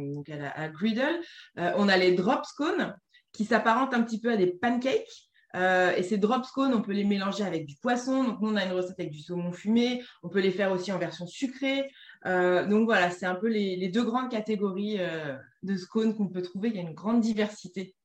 à, 0.55 0.69
griddle. 0.69 1.19
Euh, 1.59 1.71
on 1.77 1.89
a 1.89 1.97
les 1.97 2.13
drop 2.13 2.45
scones 2.45 2.95
qui 3.31 3.45
s'apparentent 3.45 3.93
un 3.93 4.03
petit 4.03 4.19
peu 4.19 4.31
à 4.31 4.37
des 4.37 4.47
pancakes. 4.47 5.29
et 5.55 6.03
ces 6.03 6.17
drop 6.17 6.45
scones, 6.45 6.73
on 6.73 6.81
peut 6.81 6.93
les 6.93 7.03
mélanger 7.03 7.43
avec 7.43 7.65
du 7.65 7.75
poisson. 7.77 8.23
Donc, 8.23 8.41
nous, 8.41 8.49
on 8.49 8.55
a 8.55 8.65
une 8.65 8.73
recette 8.73 8.99
avec 8.99 9.11
du 9.11 9.21
saumon 9.21 9.51
fumé. 9.51 10.03
On 10.21 10.29
peut 10.29 10.39
les 10.39 10.51
faire 10.51 10.71
aussi 10.71 10.91
en 10.91 10.99
version 10.99 11.25
sucrée. 11.25 11.89
donc, 12.25 12.85
voilà, 12.85 13.09
c'est 13.09 13.25
un 13.25 13.35
peu 13.35 13.47
les 13.47 13.89
deux 13.89 14.03
grandes 14.03 14.29
catégories 14.29 14.99
de 15.63 15.77
scones 15.77 16.15
qu'on 16.15 16.27
peut 16.27 16.43
trouver. 16.43 16.69
Il 16.69 16.75
y 16.75 16.79
a 16.79 16.81
une 16.81 16.93
grande 16.93 17.21
diversité. 17.21 17.95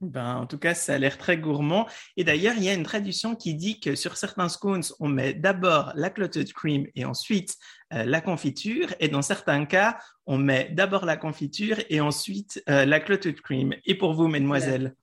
Ben, 0.00 0.36
en 0.36 0.46
tout 0.46 0.58
cas, 0.58 0.74
ça 0.74 0.94
a 0.94 0.98
l'air 0.98 1.16
très 1.18 1.38
gourmand. 1.38 1.88
Et 2.16 2.24
d'ailleurs, 2.24 2.54
il 2.56 2.64
y 2.64 2.68
a 2.68 2.74
une 2.74 2.82
tradition 2.82 3.34
qui 3.34 3.54
dit 3.54 3.80
que 3.80 3.94
sur 3.94 4.16
certains 4.16 4.48
scones, 4.48 4.82
on 5.00 5.08
met 5.08 5.34
d'abord 5.34 5.92
la 5.94 6.10
clotted 6.10 6.52
cream 6.52 6.86
et 6.94 7.04
ensuite 7.04 7.56
euh, 7.92 8.04
la 8.04 8.20
confiture. 8.20 8.94
Et 9.00 9.08
dans 9.08 9.22
certains 9.22 9.64
cas, 9.64 9.98
on 10.26 10.36
met 10.36 10.68
d'abord 10.72 11.04
la 11.04 11.16
confiture 11.16 11.78
et 11.88 12.00
ensuite 12.00 12.62
euh, 12.68 12.84
la 12.84 13.00
clotted 13.00 13.40
cream. 13.40 13.74
Et 13.86 13.94
pour 13.94 14.14
vous, 14.14 14.28
mesdemoiselles? 14.28 14.94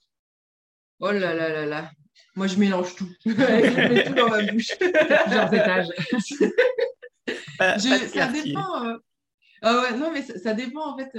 Oh 1.00 1.12
là 1.12 1.34
là 1.34 1.50
là 1.50 1.66
là. 1.66 1.92
Moi, 2.36 2.48
je 2.48 2.58
mélange 2.58 2.96
tout. 2.96 3.10
je 3.26 3.32
mets 3.32 4.04
tout 4.04 4.14
dans 4.14 4.30
ma 4.30 4.44
bouche. 4.44 4.72
Plusieurs 4.80 5.54
étages. 5.54 5.88
ça 7.58 8.28
dépend. 8.28 8.86
Euh, 8.86 8.98
ah 9.64 9.82
ouais, 9.82 9.98
non, 9.98 10.12
mais 10.12 10.22
ça, 10.22 10.54
dépend 10.54 10.94
en 10.94 10.98
fait 10.98 11.12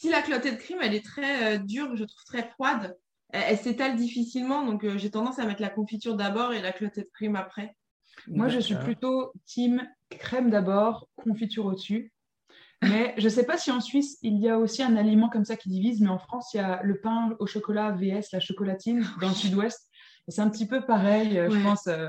si 0.00 0.08
la 0.08 0.22
clotée 0.22 0.52
de 0.52 0.56
crème, 0.56 0.78
elle 0.82 0.94
est 0.94 1.04
très 1.04 1.56
euh, 1.56 1.58
dure, 1.58 1.94
je 1.96 2.04
trouve 2.04 2.24
très 2.24 2.48
froide, 2.48 2.96
elle, 3.28 3.58
s'étale 3.58 3.96
difficilement, 3.96 4.64
donc 4.64 4.84
j'ai 4.96 5.10
tendance 5.10 5.38
à 5.38 5.46
mettre 5.46 5.62
la 5.62 5.68
confiture 5.68 6.16
d'abord 6.16 6.52
et 6.52 6.60
la 6.60 6.72
clotette 6.72 7.12
prime 7.12 7.36
après. 7.36 7.76
Moi, 8.26 8.48
je 8.48 8.58
suis 8.58 8.74
plutôt 8.74 9.32
team 9.46 9.86
crème 10.10 10.50
d'abord, 10.50 11.08
confiture 11.16 11.66
au-dessus. 11.66 12.12
Mais 12.82 13.14
je 13.18 13.24
ne 13.24 13.28
sais 13.28 13.44
pas 13.44 13.58
si 13.58 13.70
en 13.70 13.80
Suisse, 13.80 14.18
il 14.22 14.38
y 14.38 14.48
a 14.48 14.58
aussi 14.58 14.82
un 14.82 14.96
aliment 14.96 15.28
comme 15.28 15.44
ça 15.44 15.56
qui 15.56 15.68
divise, 15.68 16.00
mais 16.00 16.08
en 16.08 16.18
France, 16.18 16.54
il 16.54 16.56
y 16.56 16.60
a 16.60 16.80
le 16.82 16.98
pain 16.98 17.36
au 17.38 17.46
chocolat 17.46 17.92
VS, 17.92 18.32
la 18.32 18.40
chocolatine, 18.40 19.06
dans 19.20 19.28
le 19.28 19.34
sud-ouest. 19.34 19.88
C'est 20.28 20.40
un 20.40 20.48
petit 20.48 20.66
peu 20.66 20.84
pareil, 20.86 21.38
euh, 21.38 21.50
je 21.50 21.62
pense. 21.62 21.86
Euh, 21.88 22.08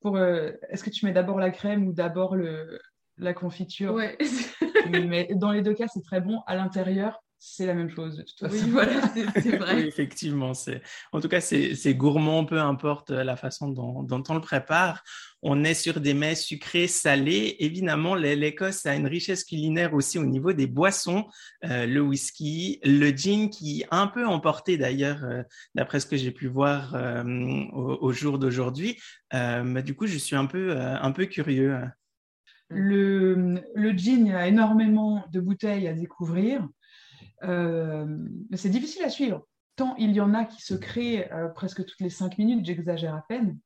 pour, 0.00 0.16
euh, 0.16 0.50
est-ce 0.70 0.82
que 0.82 0.90
tu 0.90 1.04
mets 1.04 1.12
d'abord 1.12 1.38
la 1.38 1.50
crème 1.50 1.86
ou 1.86 1.92
d'abord 1.92 2.34
le, 2.34 2.80
la 3.18 3.34
confiture? 3.34 3.94
Ouais. 3.94 4.18
Mais 4.88 5.28
dans 5.34 5.52
les 5.52 5.62
deux 5.62 5.74
cas, 5.74 5.86
c'est 5.88 6.02
très 6.02 6.20
bon. 6.20 6.40
À 6.46 6.54
l'intérieur, 6.54 7.20
c'est 7.42 7.64
la 7.64 7.72
même 7.72 7.88
chose 7.88 8.18
de 8.18 8.22
toute 8.22 8.38
façon. 8.38 8.54
Oui, 8.54 8.70
voilà, 8.70 9.00
c'est 9.14 9.56
vrai. 9.56 9.74
oui, 9.76 9.82
effectivement, 9.88 10.52
c'est 10.52 10.82
en 11.10 11.20
tout 11.20 11.28
cas 11.28 11.40
c'est 11.40 11.94
gourmand, 11.94 12.44
peu 12.44 12.60
importe 12.60 13.10
la 13.10 13.34
façon 13.34 13.68
dont, 13.68 14.02
dont, 14.02 14.22
on 14.28 14.34
le 14.34 14.42
prépare. 14.42 15.02
On 15.42 15.64
est 15.64 15.72
sur 15.72 16.00
des 16.00 16.12
mets 16.12 16.34
sucrés, 16.34 16.86
salés. 16.86 17.56
Évidemment, 17.60 18.14
l'Écosse 18.14 18.84
a 18.84 18.94
une 18.94 19.06
richesse 19.06 19.44
culinaire 19.44 19.94
aussi 19.94 20.18
au 20.18 20.26
niveau 20.26 20.52
des 20.52 20.66
boissons, 20.66 21.24
euh, 21.64 21.86
le 21.86 22.02
whisky, 22.02 22.78
le 22.84 23.08
gin 23.08 23.48
qui 23.48 23.84
a 23.90 23.96
un 23.96 24.06
peu 24.06 24.26
emporté 24.26 24.76
d'ailleurs, 24.76 25.24
euh, 25.24 25.42
d'après 25.74 25.98
ce 25.98 26.04
que 26.04 26.18
j'ai 26.18 26.30
pu 26.30 26.46
voir 26.46 26.94
euh, 26.94 27.24
au, 27.72 27.96
au, 28.02 28.12
jour 28.12 28.38
d'aujourd'hui. 28.38 29.00
mais 29.32 29.82
du 29.82 29.94
coup, 29.94 30.06
je 30.06 30.18
suis 30.18 30.36
un 30.36 30.44
peu 30.44 30.76
un 30.78 31.10
peu 31.12 31.24
curieux. 31.24 31.74
Le, 32.70 33.60
le 33.74 33.90
gin, 33.90 34.26
il 34.26 34.32
y 34.32 34.34
a 34.34 34.46
énormément 34.46 35.24
de 35.32 35.40
bouteilles 35.40 35.88
à 35.88 35.92
découvrir. 35.92 36.66
Euh, 37.42 38.16
c'est 38.54 38.70
difficile 38.70 39.02
à 39.02 39.08
suivre. 39.08 39.46
Tant 39.76 39.96
il 39.96 40.12
y 40.12 40.20
en 40.20 40.34
a 40.34 40.44
qui 40.44 40.62
se 40.62 40.74
créent 40.74 41.30
euh, 41.32 41.48
presque 41.48 41.84
toutes 41.84 42.00
les 42.00 42.10
cinq 42.10 42.38
minutes, 42.38 42.64
j'exagère 42.64 43.14
à 43.14 43.24
peine. 43.28 43.58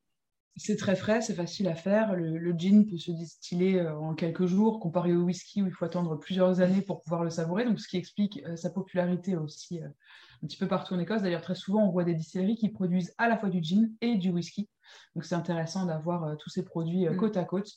C'est 0.56 0.76
très 0.76 0.94
frais, 0.94 1.20
c'est 1.20 1.34
facile 1.34 1.66
à 1.66 1.74
faire. 1.74 2.14
Le, 2.14 2.52
gin 2.56 2.86
peut 2.86 2.96
se 2.96 3.10
distiller 3.10 3.80
euh, 3.80 3.98
en 3.98 4.14
quelques 4.14 4.46
jours, 4.46 4.78
comparé 4.78 5.12
au 5.12 5.22
whisky 5.22 5.62
où 5.62 5.66
il 5.66 5.72
faut 5.72 5.84
attendre 5.84 6.16
plusieurs 6.16 6.60
années 6.60 6.82
pour 6.82 7.02
pouvoir 7.02 7.24
le 7.24 7.30
savourer. 7.30 7.64
Donc, 7.64 7.80
ce 7.80 7.88
qui 7.88 7.96
explique 7.96 8.40
sa 8.54 8.70
popularité 8.70 9.36
aussi 9.36 9.80
un 9.80 10.46
petit 10.46 10.56
peu 10.56 10.68
partout 10.68 10.94
en 10.94 11.00
Écosse. 11.00 11.22
D'ailleurs, 11.22 11.42
très 11.42 11.56
souvent, 11.56 11.84
on 11.84 11.90
voit 11.90 12.04
des 12.04 12.14
distilleries 12.14 12.56
qui 12.56 12.68
produisent 12.68 13.12
à 13.18 13.28
la 13.28 13.36
fois 13.36 13.48
du 13.48 13.62
gin 13.62 13.90
et 14.00 14.14
du 14.14 14.30
whisky. 14.30 14.68
Donc, 15.16 15.24
c'est 15.24 15.34
intéressant 15.34 15.86
d'avoir 15.86 16.36
tous 16.36 16.50
ces 16.50 16.64
produits 16.64 17.08
mm. 17.08 17.16
côte 17.16 17.36
à 17.36 17.44
côte. 17.44 17.68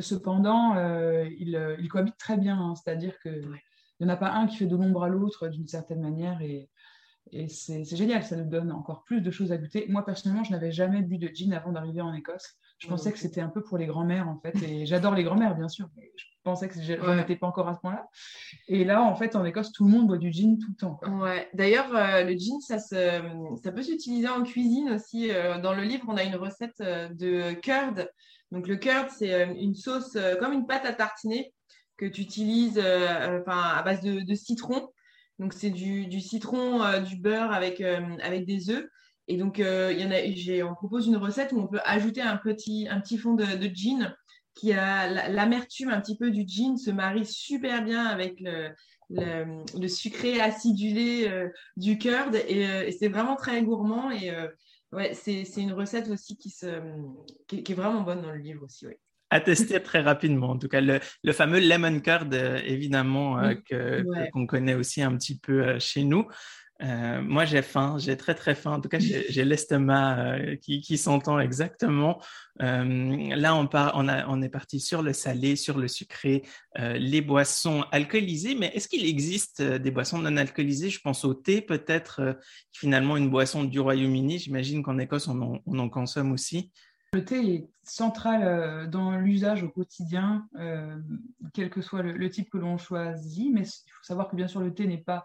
Cependant, 0.00 0.74
ils, 1.24 1.76
il 1.78 1.88
cohabitent 1.88 2.18
très 2.18 2.36
bien, 2.36 2.58
hein. 2.58 2.74
c'est-à-dire 2.74 3.14
que 3.24 3.42
il 4.00 4.06
n'y 4.06 4.10
en 4.10 4.14
a 4.14 4.16
pas 4.16 4.32
un 4.32 4.46
qui 4.46 4.56
fait 4.56 4.66
de 4.66 4.76
l'ombre 4.76 5.02
à 5.02 5.08
l'autre 5.08 5.48
d'une 5.48 5.66
certaine 5.66 6.00
manière. 6.00 6.40
Et, 6.42 6.68
c'est 7.48 7.84
génial, 7.84 8.24
ça 8.24 8.36
nous 8.36 8.48
donne 8.48 8.72
encore 8.72 9.04
plus 9.04 9.20
de 9.20 9.30
choses 9.30 9.52
à 9.52 9.58
goûter. 9.58 9.84
Moi, 9.90 10.02
personnellement, 10.02 10.44
je 10.44 10.50
n'avais 10.50 10.72
jamais 10.72 11.02
bu 11.02 11.18
de 11.18 11.28
gin 11.28 11.52
avant 11.52 11.72
d'arriver 11.72 12.00
en 12.00 12.14
Écosse. 12.14 12.54
Je 12.78 12.88
pensais 12.88 13.12
que 13.12 13.18
c'était 13.18 13.42
un 13.42 13.50
peu 13.50 13.62
pour 13.62 13.76
les 13.76 13.84
grands-mères, 13.84 14.28
en 14.28 14.38
fait. 14.38 14.56
Et 14.62 14.86
j'adore 14.86 15.14
les 15.14 15.24
grands-mères, 15.24 15.54
bien 15.54 15.68
sûr. 15.68 15.90
Mais 15.94 16.10
je 16.16 16.24
pensais 16.42 16.68
que 16.68 16.80
je 16.80 16.94
n'étais 17.16 17.36
pas 17.36 17.46
encore 17.46 17.68
à 17.68 17.74
ce 17.74 17.80
point-là. 17.80 18.08
Et 18.66 18.82
là, 18.82 19.02
en 19.02 19.14
fait, 19.14 19.36
en 19.36 19.44
Écosse, 19.44 19.72
tout 19.72 19.84
le 19.84 19.90
monde 19.90 20.06
boit 20.06 20.16
du 20.16 20.32
gin 20.32 20.58
tout 20.58 20.70
le 20.70 20.76
temps. 20.76 21.00
Ouais. 21.20 21.50
D'ailleurs, 21.52 21.94
euh, 21.94 22.24
le 22.24 22.32
gin, 22.34 22.60
ça, 22.60 22.78
ça 22.78 23.72
peut 23.72 23.82
s'utiliser 23.82 24.28
en 24.28 24.42
cuisine 24.42 24.92
aussi. 24.92 25.30
Euh, 25.30 25.60
dans 25.60 25.74
le 25.74 25.82
livre, 25.82 26.04
on 26.08 26.16
a 26.16 26.24
une 26.24 26.36
recette 26.36 26.80
euh, 26.80 27.10
de 27.10 27.52
curd. 27.60 28.08
Donc, 28.52 28.66
le 28.66 28.76
curd, 28.76 29.08
c'est 29.10 29.44
une 29.58 29.74
sauce 29.74 30.16
comme 30.40 30.52
une 30.52 30.66
pâte 30.66 30.86
à 30.86 30.92
tartiner 30.92 31.52
que 31.98 32.06
tu 32.06 32.22
utilises 32.22 32.80
euh, 32.82 33.42
à 33.46 33.82
base 33.82 34.00
de, 34.00 34.34
citron. 34.34 34.88
Donc, 35.38 35.52
c'est 35.52 35.70
du, 35.70 36.20
citron, 36.20 36.82
euh, 36.82 37.00
du 37.00 37.16
beurre 37.16 37.52
avec, 37.52 37.80
euh, 37.80 38.00
avec 38.22 38.46
des 38.46 38.70
œufs. 38.70 38.86
Et 39.26 39.36
donc, 39.36 39.60
on 39.62 40.74
propose 40.74 41.06
une 41.06 41.18
recette 41.18 41.52
où 41.52 41.58
on 41.58 41.66
peut 41.66 41.80
ajouter 41.84 42.22
un 42.22 42.38
petit, 42.38 42.86
un 42.88 42.98
petit 43.00 43.18
fond 43.18 43.34
de, 43.34 43.44
gin 43.74 44.16
qui 44.54 44.72
a 44.72 45.28
l'amertume 45.28 45.90
un 45.90 46.00
petit 46.00 46.16
peu 46.16 46.30
du 46.30 46.44
gin 46.48 46.78
se 46.78 46.90
marie 46.90 47.26
super 47.26 47.84
bien 47.84 48.06
avec 48.06 48.40
le, 48.40 48.70
le, 49.10 49.86
sucré 49.86 50.40
acidulé 50.40 51.30
du 51.76 51.98
curd 51.98 52.34
et, 52.34 52.90
c'est 52.98 53.08
vraiment 53.08 53.36
très 53.36 53.62
gourmand 53.62 54.10
et 54.10 54.32
ouais, 54.92 55.14
c'est 55.14 55.44
une 55.56 55.72
recette 55.72 56.08
aussi 56.08 56.36
qui, 56.36 56.50
se, 56.50 56.80
qui, 57.46 57.58
est 57.58 57.74
vraiment 57.74 58.02
bonne 58.02 58.22
dans 58.22 58.32
le 58.32 58.38
livre 58.38 58.64
aussi. 58.64 58.86
Ouais 58.86 58.98
à 59.30 59.40
tester 59.40 59.82
très 59.82 60.00
rapidement. 60.00 60.50
En 60.50 60.58
tout 60.58 60.68
cas, 60.68 60.80
le, 60.80 61.32
fameux 61.32 61.60
lemon 61.60 62.00
curd, 62.00 62.32
euh, 62.34 62.60
évidemment, 62.64 63.38
euh, 63.38 63.54
qu'on 64.32 64.46
connaît 64.46 64.74
aussi 64.74 65.02
un 65.02 65.16
petit 65.16 65.38
peu 65.38 65.62
euh, 65.62 65.78
chez 65.78 66.04
nous. 66.04 66.26
Moi, 66.80 67.44
j'ai 67.44 67.62
faim, 67.62 67.96
j'ai 67.98 68.16
très 68.16 68.34
très 68.34 68.54
faim. 68.54 68.72
En 68.72 68.80
tout 68.80 68.88
cas, 68.88 68.98
j'ai 68.98 69.44
l'estomac 69.44 70.56
qui, 70.62 70.80
qui 70.80 70.98
s'entend 70.98 71.38
exactement. 71.40 72.20
là, 72.58 73.54
on, 73.54 73.66
part, 73.66 73.92
on, 73.96 74.08
a, 74.08 74.26
on, 74.28 74.42
est 74.42 74.48
parti 74.48 74.80
sur 74.80 75.02
le 75.02 75.12
salé, 75.12 75.56
sur 75.56 75.78
le 75.78 75.88
sucré, 75.88 76.42
les 76.76 77.20
boissons 77.20 77.84
alcoolisées. 77.90 78.54
Mais 78.54 78.70
est-ce 78.74 78.88
qu'il 78.88 79.04
existe 79.04 79.62
des 79.62 79.90
boissons 79.90 80.18
non 80.18 80.36
alcoolisées? 80.36 80.90
Je 80.90 81.00
pense 81.00 81.24
au 81.24 81.34
thé, 81.34 81.60
peut-être, 81.60 82.38
finalement 82.72 83.16
une 83.16 83.30
boisson 83.30 83.64
du 83.64 83.80
Royaume-Uni. 83.80 84.38
J'imagine 84.38 84.82
qu'en 84.82 84.98
Écosse, 84.98 85.28
on 85.28 85.78
en 85.78 85.88
consomme 85.88 86.32
aussi. 86.32 86.72
Le 87.14 87.24
thé 87.24 87.54
est 87.54 87.70
central 87.84 88.42
euh, 88.42 88.86
dans 88.86 89.16
l'usage 89.16 89.62
au 89.62 89.70
quotidien, 89.70 90.46
euh, 90.58 90.94
quel 91.54 91.70
que 91.70 91.80
soit 91.80 92.02
le, 92.02 92.30
type 92.30 92.50
que 92.50 92.58
l'on 92.58 92.76
choisit. 92.76 93.50
Mais 93.52 93.62
il 93.62 93.90
faut 93.92 94.04
savoir 94.04 94.28
que 94.28 94.36
bien 94.36 94.46
sûr 94.46 94.60
le 94.60 94.74
thé 94.74 94.86
n'est 94.86 94.98
pas 94.98 95.24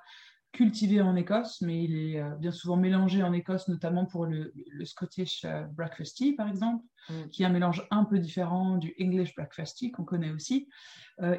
cultivé 0.53 1.01
en 1.01 1.15
Écosse, 1.17 1.61
mais 1.61 1.83
il 1.83 1.97
est 1.97 2.21
euh, 2.21 2.35
bien 2.35 2.51
souvent 2.51 2.77
mélangé 2.77 3.21
en 3.23 3.33
Écosse, 3.33 3.67
notamment 3.67 4.05
pour 4.05 4.25
le, 4.25 4.53
Scottish 4.85 5.45
Breakfast 5.73 6.17
Tea, 6.17 6.33
par 6.33 6.47
exemple, 6.47 6.85
mm. 7.09 7.29
qui 7.31 7.43
est 7.43 7.45
un 7.45 7.49
mélange 7.49 7.85
un 7.91 8.05
peu 8.05 8.19
différent 8.19 8.77
du 8.77 8.93
English 9.01 9.35
Breakfast 9.35 9.77
Tea 9.77 9.91
qu'on 9.91 10.05
connaît 10.05 10.31
aussi. 10.31 10.69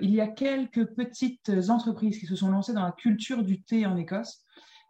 il 0.03 0.11
y 0.11 0.21
a 0.21 0.29
quelques 0.29 0.87
petites 0.95 1.51
entreprises 1.69 2.19
qui 2.19 2.27
se 2.27 2.37
sont 2.37 2.51
lancées 2.51 2.75
dans 2.75 2.85
la 2.85 2.93
culture 2.93 3.43
du 3.43 3.63
thé 3.63 3.87
en 3.87 3.97
Écosse, 3.97 4.43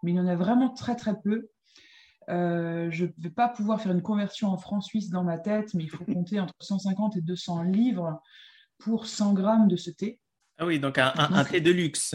mais 0.02 0.10
il 0.12 0.16
y 0.16 0.20
en 0.20 0.26
a 0.26 0.36
vraiment 0.36 0.70
très 0.70 0.96
très 0.96 1.20
peu. 1.20 1.48
Euh, 2.30 2.88
je 2.90 3.04
ne 3.04 3.10
vais 3.18 3.30
pas 3.30 3.48
pouvoir 3.48 3.80
faire 3.80 3.92
une 3.92 4.02
conversion 4.02 4.48
en 4.48 4.56
francs 4.56 4.84
suisses 4.84 5.10
dans 5.10 5.24
ma 5.24 5.38
tête, 5.38 5.74
mais 5.74 5.84
il 5.84 5.90
faut 5.90 6.04
compter 6.04 6.40
entre 6.40 6.54
150 6.60 7.16
et 7.16 7.20
200 7.20 7.62
livres 7.64 8.20
pour 8.78 9.06
100 9.06 9.34
grammes 9.34 9.68
de 9.68 9.76
ce 9.76 9.90
thé. 9.90 10.18
Ah 10.58 10.66
oui, 10.66 10.78
donc 10.78 10.98
un, 10.98 11.12
un 11.16 11.44
thé 11.44 11.60
de 11.60 11.72
luxe. 11.72 12.14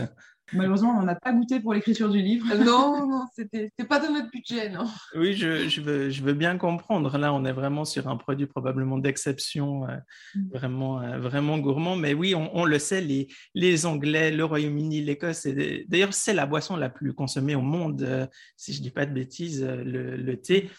Malheureusement, 0.53 0.91
on 0.91 1.01
n'en 1.01 1.07
a 1.07 1.15
pas 1.15 1.31
goûté 1.31 1.59
pour 1.59 1.73
l'écriture 1.73 2.09
du 2.09 2.21
livre. 2.21 2.45
Non, 2.55 3.07
non, 3.07 3.25
c'était 3.33 3.71
pas 3.87 3.99
de 3.99 4.11
notre 4.11 4.29
budget, 4.31 4.69
non. 4.69 4.85
Oui, 5.15 5.33
je, 5.33 5.81
veux, 5.81 6.09
je 6.09 6.23
veux 6.23 6.33
bien 6.33 6.57
comprendre. 6.57 7.17
Là, 7.17 7.33
on 7.33 7.45
est 7.45 7.51
vraiment 7.51 7.85
sur 7.85 8.07
un 8.07 8.17
produit 8.17 8.47
probablement 8.47 8.97
d'exception, 8.97 9.87
euh, 9.87 9.97
mm. 10.35 10.49
vraiment, 10.51 11.01
euh, 11.01 11.19
vraiment 11.19 11.57
gourmand. 11.57 11.95
Mais 11.95 12.13
oui, 12.13 12.35
on, 12.35 12.65
le 12.65 12.79
sait, 12.79 13.01
les, 13.01 13.27
les 13.53 13.85
Anglais, 13.85 14.31
le 14.31 14.45
Royaume-Uni, 14.45 15.01
l'Écosse, 15.01 15.47
d'ailleurs, 15.87 16.13
c'est 16.13 16.33
la 16.33 16.45
boisson 16.45 16.75
la 16.75 16.89
plus 16.89 17.13
consommée 17.13 17.55
au 17.55 17.61
monde, 17.61 18.01
euh, 18.01 18.27
si 18.57 18.73
je 18.73 18.79
ne 18.79 18.83
dis 18.83 18.91
pas 18.91 19.05
de 19.05 19.13
bêtises, 19.13 19.63
le, 19.63 20.35
thé. 20.35 20.69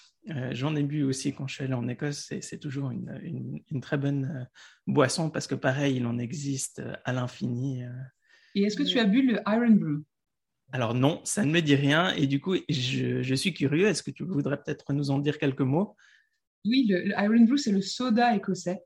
J'en 0.53 0.77
ai 0.77 0.83
bu 0.83 1.03
aussi 1.03 1.33
quand 1.33 1.49
je 1.49 1.55
suis 1.55 1.65
allé 1.65 1.75
en 1.75 1.89
Écosse, 1.89 2.33
c'est 2.41 2.59
toujours 2.59 2.91
une, 2.91 3.63
une, 3.71 3.81
très 3.81 3.97
bonne 3.97 4.49
boisson 4.87 5.31
parce 5.31 5.47
que 5.47 5.55
pareil, 5.55 5.97
il 5.97 6.07
en 6.07 6.19
existe 6.19 6.83
à 7.05 7.13
l'infini. 7.13 7.85
Et 8.55 8.63
est-ce 8.63 8.77
que 8.77 8.83
tu 8.83 8.99
as 8.99 9.05
bu 9.05 9.23
le 9.23 9.41
Iron 9.47 9.71
Brew? 9.71 10.03
Alors 10.73 10.95
non, 10.95 11.21
ça 11.25 11.45
ne 11.45 11.51
me 11.51 11.61
dit 11.61 11.75
rien 11.75 12.13
et 12.15 12.27
du 12.27 12.41
coup, 12.41 12.55
je, 12.69 13.35
suis 13.35 13.53
curieux. 13.53 13.87
Est-ce 13.87 14.03
que 14.03 14.11
tu 14.11 14.25
voudrais 14.25 14.63
peut-être 14.63 14.93
nous 14.93 15.11
en 15.11 15.19
dire 15.19 15.39
quelques 15.39 15.61
mots? 15.61 15.97
Oui, 16.65 16.87
le, 16.89 17.09
Iron 17.19 17.45
Brew, 17.45 17.57
c'est 17.57 17.73
le 17.73 17.83
soda 17.83 18.37
écossais, 18.37 18.81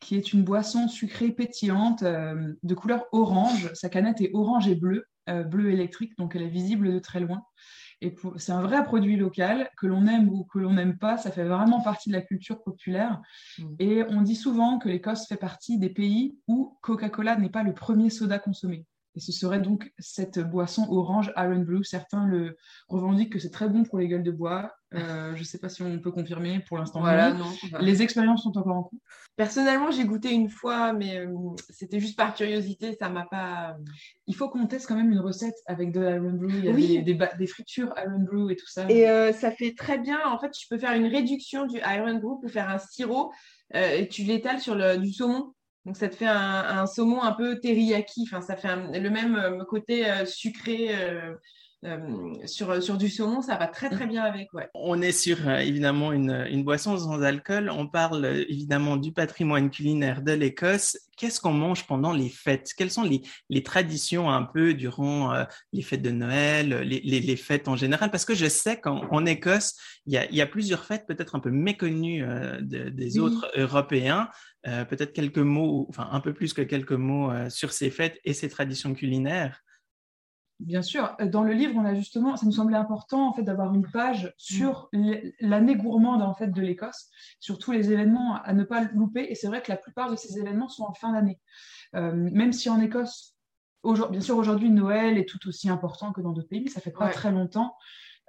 qui 0.00 0.16
est 0.16 0.32
une 0.32 0.42
boisson 0.42 0.88
sucrée 0.88 1.32
pétillante 1.32 2.02
euh, 2.02 2.54
de 2.62 2.74
couleur 2.74 3.04
orange. 3.12 3.72
Sa 3.74 3.88
canette 3.88 4.20
est 4.20 4.30
orange 4.32 4.68
et 4.68 4.74
bleu, 4.74 5.04
euh, 5.28 5.42
bleu 5.42 5.70
électrique, 5.70 6.16
donc 6.16 6.34
elle 6.34 6.42
est 6.42 6.48
visible 6.48 6.92
de 6.92 6.98
très 6.98 7.20
loin. 7.20 7.42
Et 8.02 8.16
c'est 8.36 8.50
un 8.50 8.62
vrai 8.62 8.82
produit 8.82 9.16
local, 9.16 9.70
que 9.78 9.86
l'on 9.86 10.06
aime 10.08 10.28
ou 10.28 10.42
que 10.44 10.58
l'on 10.58 10.72
n'aime 10.72 10.98
pas, 10.98 11.16
ça 11.18 11.30
fait 11.30 11.44
vraiment 11.44 11.80
partie 11.80 12.10
de 12.10 12.14
la 12.16 12.20
culture 12.20 12.60
populaire. 12.60 13.22
Mm. 13.58 13.74
Et 13.78 14.02
on 14.08 14.22
dit 14.22 14.34
souvent 14.34 14.80
que 14.80 14.88
l'Écosse 14.88 15.28
fait 15.28 15.36
partie 15.36 15.78
des 15.78 15.88
pays 15.88 16.36
où 16.48 16.76
Coca-Cola 16.82 17.36
n'est 17.36 17.48
pas 17.48 17.62
le 17.62 17.72
premier 17.72 18.10
soda 18.10 18.40
consommé. 18.40 18.84
Et 19.14 19.20
ce 19.20 19.32
serait 19.32 19.60
donc 19.60 19.92
cette 19.98 20.38
boisson 20.38 20.86
orange 20.90 21.32
Iron 21.36 21.60
Blue. 21.60 21.84
Certains 21.84 22.26
le 22.26 22.56
revendiquent 22.88 23.32
que 23.32 23.38
c'est 23.38 23.50
très 23.50 23.68
bon 23.68 23.84
pour 23.84 23.98
les 23.98 24.08
gueules 24.08 24.22
de 24.22 24.30
bois. 24.30 24.72
Euh, 24.94 25.32
je 25.36 25.40
ne 25.40 25.44
sais 25.44 25.58
pas 25.58 25.68
si 25.68 25.82
on 25.82 25.98
peut 25.98 26.10
confirmer 26.10 26.60
pour 26.66 26.78
l'instant. 26.78 27.00
Voilà, 27.00 27.36
Les 27.80 28.02
expériences 28.02 28.42
sont 28.42 28.56
encore 28.56 28.76
en 28.76 28.82
cours. 28.84 28.98
Personnellement, 29.36 29.90
j'ai 29.90 30.04
goûté 30.04 30.30
une 30.32 30.48
fois, 30.48 30.94
mais 30.94 31.18
euh, 31.18 31.28
c'était 31.68 32.00
juste 32.00 32.16
par 32.16 32.34
curiosité. 32.34 32.96
Ça 32.98 33.10
m'a 33.10 33.26
pas. 33.26 33.76
Il 34.26 34.34
faut 34.34 34.48
qu'on 34.48 34.66
teste 34.66 34.86
quand 34.86 34.96
même 34.96 35.12
une 35.12 35.20
recette 35.20 35.56
avec 35.66 35.92
de 35.92 36.00
l'Iron 36.00 36.32
Brew. 36.32 36.50
Il 36.50 36.64
y 36.64 36.68
a 36.68 36.72
oui. 36.72 37.02
des, 37.02 37.18
des, 37.38 37.46
fritures 37.46 37.92
Iron 37.98 38.20
Brew 38.20 38.50
et 38.50 38.56
tout 38.56 38.68
ça. 38.68 38.90
Et 38.90 39.08
euh, 39.08 39.32
ça 39.32 39.50
fait 39.50 39.74
très 39.74 39.98
bien. 39.98 40.20
En 40.26 40.38
fait, 40.38 40.50
tu 40.50 40.66
peux 40.68 40.78
faire 40.78 40.92
une 40.92 41.06
réduction 41.06 41.66
du 41.66 41.78
Iron 41.78 42.14
Brew 42.14 42.40
pour 42.40 42.50
faire 42.50 42.70
un 42.70 42.78
sirop. 42.78 43.30
et 43.74 44.08
tu 44.08 44.22
l'étales 44.22 44.60
sur 44.60 44.74
le, 44.74 44.96
du 44.96 45.12
saumon. 45.12 45.52
Donc 45.84 45.96
ça 45.96 46.08
te 46.08 46.14
fait 46.14 46.26
un, 46.26 46.86
saumon 46.86 47.22
un 47.22 47.32
peu 47.32 47.58
teriyaki, 47.58 48.24
enfin 48.26 48.40
ça 48.40 48.56
fait 48.56 48.68
le 48.98 49.10
même 49.10 49.34
euh, 49.34 49.64
côté 49.64 50.08
euh, 50.08 50.24
sucré. 50.24 50.90
Euh, 50.94 51.34
sur, 52.46 52.80
sur 52.80 52.96
du 52.96 53.08
saumon, 53.08 53.42
ça 53.42 53.56
va 53.56 53.66
très 53.66 53.90
très 53.90 54.06
bien 54.06 54.22
avec. 54.22 54.54
Ouais. 54.54 54.68
On 54.72 55.02
est 55.02 55.10
sur 55.10 55.50
évidemment 55.50 56.12
une, 56.12 56.46
une, 56.48 56.62
boisson 56.62 56.96
sans 56.96 57.20
alcool. 57.22 57.68
On 57.70 57.88
parle 57.88 58.24
évidemment 58.48 58.96
du 58.96 59.10
patrimoine 59.10 59.68
culinaire 59.68 60.22
de 60.22 60.30
l'Écosse. 60.30 60.96
Qu'est-ce 61.16 61.40
qu'on 61.40 61.52
mange 61.52 61.84
pendant 61.88 62.12
les 62.12 62.28
fêtes? 62.28 62.70
Quelles 62.78 62.92
sont 62.92 63.02
les, 63.02 63.22
les, 63.50 63.64
traditions 63.64 64.30
un 64.30 64.44
peu 64.44 64.74
durant 64.74 65.34
les 65.72 65.82
fêtes 65.82 66.02
de 66.02 66.12
Noël, 66.12 66.82
les, 66.82 67.00
les, 67.00 67.18
les, 67.18 67.36
fêtes 67.36 67.66
en 67.66 67.74
général? 67.74 68.12
Parce 68.12 68.24
que 68.24 68.36
je 68.36 68.46
sais 68.46 68.80
qu'en 68.80 69.26
Écosse, 69.26 69.74
il 70.06 70.12
y, 70.12 70.18
a, 70.18 70.26
il 70.26 70.36
y 70.36 70.40
a, 70.40 70.46
plusieurs 70.46 70.84
fêtes 70.84 71.04
peut-être 71.08 71.34
un 71.34 71.40
peu 71.40 71.50
méconnues 71.50 72.24
des 72.60 73.18
autres 73.18 73.50
Européens. 73.56 74.28
Euh, 74.68 74.84
peut-être 74.84 75.12
quelques 75.12 75.38
mots, 75.38 75.86
enfin 75.88 76.08
un 76.12 76.20
peu 76.20 76.32
plus 76.32 76.52
que 76.52 76.62
quelques 76.62 76.92
mots 76.92 77.32
euh, 77.32 77.50
sur 77.50 77.72
ces 77.72 77.90
fêtes 77.90 78.20
et 78.24 78.32
ces 78.32 78.48
traditions 78.48 78.94
culinaires. 78.94 79.60
Bien 80.60 80.82
sûr, 80.82 81.16
dans 81.32 81.42
le 81.42 81.52
livre, 81.52 81.74
on 81.76 81.84
a 81.84 81.94
justement, 81.94 82.36
ça 82.36 82.46
nous 82.46 82.52
semblait 82.52 82.76
important 82.76 83.28
en 83.28 83.32
fait 83.32 83.42
d'avoir 83.42 83.74
une 83.74 83.90
page 83.90 84.32
sur 84.36 84.88
l'année 85.40 85.74
gourmande 85.74 86.22
en 86.22 86.34
fait 86.34 86.46
de 86.46 86.60
l'Écosse, 86.60 87.08
sur 87.40 87.58
tous 87.58 87.72
les 87.72 87.90
événements 87.90 88.36
à 88.36 88.52
ne 88.52 88.62
pas 88.62 88.84
louper. 88.94 89.26
Et 89.28 89.34
c'est 89.34 89.48
vrai 89.48 89.60
que 89.60 89.72
la 89.72 89.76
plupart 89.76 90.08
de 90.08 90.14
ces 90.14 90.38
événements 90.38 90.68
sont 90.68 90.84
en 90.84 90.94
fin 90.94 91.12
d'année, 91.12 91.40
euh, 91.96 92.12
même 92.14 92.52
si 92.52 92.70
en 92.70 92.80
Écosse, 92.80 93.34
bien 93.82 94.20
sûr 94.20 94.36
aujourd'hui 94.36 94.70
Noël 94.70 95.18
est 95.18 95.28
tout 95.28 95.48
aussi 95.48 95.68
important 95.68 96.12
que 96.12 96.20
dans 96.20 96.30
d'autres 96.30 96.48
pays, 96.48 96.62
mais 96.62 96.70
ça 96.70 96.80
fait 96.80 96.92
pas 96.92 97.08
très 97.08 97.32
longtemps. 97.32 97.74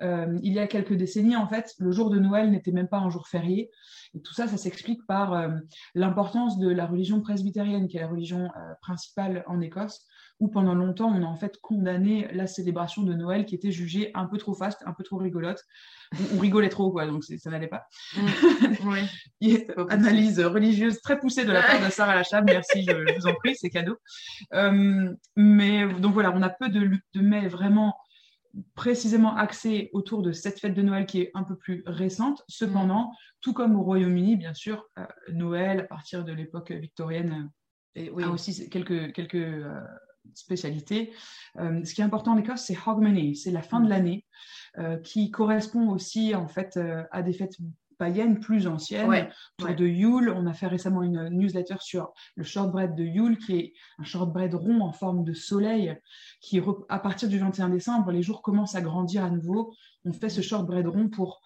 Euh, 0.02 0.38
il 0.42 0.54
y 0.54 0.60
a 0.60 0.68
quelques 0.68 0.94
décennies, 0.94 1.36
en 1.36 1.48
fait, 1.48 1.74
le 1.80 1.92
jour 1.92 2.10
de 2.10 2.20
Noël 2.20 2.52
n'était 2.52 2.72
même 2.72 2.88
pas 2.88 2.98
un 2.98 3.10
jour 3.10 3.28
férié. 3.28 3.70
Et 4.14 4.22
tout 4.22 4.34
ça, 4.34 4.48
ça 4.48 4.58
s'explique 4.58 5.06
par 5.08 5.34
euh, 5.34 5.50
l'importance 5.96 6.58
de 6.60 6.70
la 6.70 6.86
religion 6.86 7.22
presbytérienne, 7.22 7.88
qui 7.88 7.98
est 7.98 8.02
la 8.02 8.08
religion 8.08 8.46
euh, 8.46 8.74
principale 8.82 9.44
en 9.48 9.62
Écosse, 9.62 10.06
où 10.40 10.50
pendant 10.50 10.74
longtemps, 10.74 11.10
on 11.10 11.24
a 11.24 11.26
en 11.26 11.36
fait 11.36 11.58
condamné 11.62 12.28
la 12.34 12.48
célébration 12.48 13.04
de 13.04 13.14
Noël 13.14 13.46
qui 13.46 13.56
était 13.56 13.72
jugée 13.72 14.12
un 14.14 14.26
peu 14.26 14.38
trop 14.38 14.54
faste, 14.54 14.82
un 14.86 14.94
peu 14.94 15.04
trop 15.04 15.18
rigolote. 15.18 15.64
On, 16.36 16.40
rigolait 16.40 16.70
trop, 16.70 16.92
quoi, 16.92 17.08
donc 17.08 17.24
ça 17.24 17.50
n'allait 17.50 17.68
pas. 17.68 17.86
Mmh. 18.16 18.98
Analyse 19.90 20.40
religieuse 20.40 21.02
très 21.02 21.20
poussée 21.20 21.46
de 21.46 21.52
la 21.52 21.62
part 21.62 21.84
de 21.84 21.90
Sarah 21.92 22.16
Lachab, 22.16 22.46
merci, 22.46 22.84
je, 22.84 23.16
vous 23.16 23.28
en 23.28 23.34
prie, 23.36 23.56
c'est 23.56 23.70
cadeau. 23.70 23.98
mais 25.36 25.88
donc 25.94 26.14
voilà, 26.14 26.32
on 26.36 26.42
a 26.42 26.50
peu 26.50 26.70
de, 26.70 26.90
de 27.14 27.22
mets 27.22 27.48
vraiment 27.48 27.96
précisément 28.76 29.36
axé 29.36 29.90
autour 29.94 30.22
de 30.22 30.32
cette 30.32 30.60
fête 30.60 30.74
de 30.74 30.82
Noël 30.82 31.06
qui 31.06 31.22
est 31.22 31.32
un 31.34 31.44
peu 31.44 31.56
plus 31.56 31.84
récente. 31.86 32.44
Cependant, 32.48 33.10
mm. 33.10 33.16
tout 33.42 33.54
comme 33.54 33.76
au 33.76 33.84
Royaume-Uni, 33.84 34.36
bien 34.36 34.54
sûr, 34.54 34.88
euh, 34.98 35.06
Noël, 35.32 35.82
à 35.82 35.84
partir 35.84 36.24
de 36.24 36.34
l'époque 36.34 36.72
victorienne, 36.72 37.50
euh, 37.98 38.24
a 38.24 38.30
aussi 38.30 38.70
quelques, 38.70 39.14
quelques 39.14 39.36
euh, 39.36 39.80
spécialités. 40.34 41.14
ce 41.58 41.94
qui 41.94 42.02
est 42.02 42.06
important 42.06 42.32
en 42.32 42.38
Écosse, 42.38 42.62
c'est 42.62 42.78
Hogmanay, 42.86 43.34
c'est 43.36 43.52
la 43.52 43.62
fin 43.62 43.80
de 43.80 43.86
mm. 43.86 43.90
l'année, 43.90 44.26
qui 45.04 45.30
correspond 45.30 45.90
aussi 45.90 46.34
en 46.34 46.48
fait 46.48 46.80
à 47.12 47.22
des 47.22 47.34
fêtes 47.34 47.58
païenne 48.04 48.40
plus 48.42 48.68
ancienne. 48.68 49.30
Autour 49.60 49.76
de 49.76 49.86
Yule, 49.86 50.34
on 50.36 50.46
a 50.46 50.54
fait 50.54 50.68
récemment 50.68 51.04
une 51.04 51.30
newsletter 51.30 51.78
sur 51.80 52.12
le 52.36 52.44
shortbread 52.44 52.96
de 52.96 53.04
Yule, 53.06 53.38
qui 53.38 53.58
est 53.58 53.74
un 53.98 54.04
shortbread 54.04 54.54
rond 54.54 54.82
en 54.82 54.92
forme 54.92 55.24
de 55.24 55.34
soleil, 55.34 55.98
qui 56.42 56.62
à 56.90 57.00
partir 57.00 57.30
du 57.30 57.40
21 57.40 57.70
décembre, 57.70 58.12
les 58.12 58.22
jours 58.22 58.42
commencent 58.42 58.76
à 58.76 58.82
grandir 58.82 59.24
à 59.24 59.30
nouveau. 59.30 59.74
On 60.04 60.12
fait 60.12 60.28
ce 60.28 60.42
shortbread 60.42 60.86
rond 60.86 61.08
pour 61.08 61.42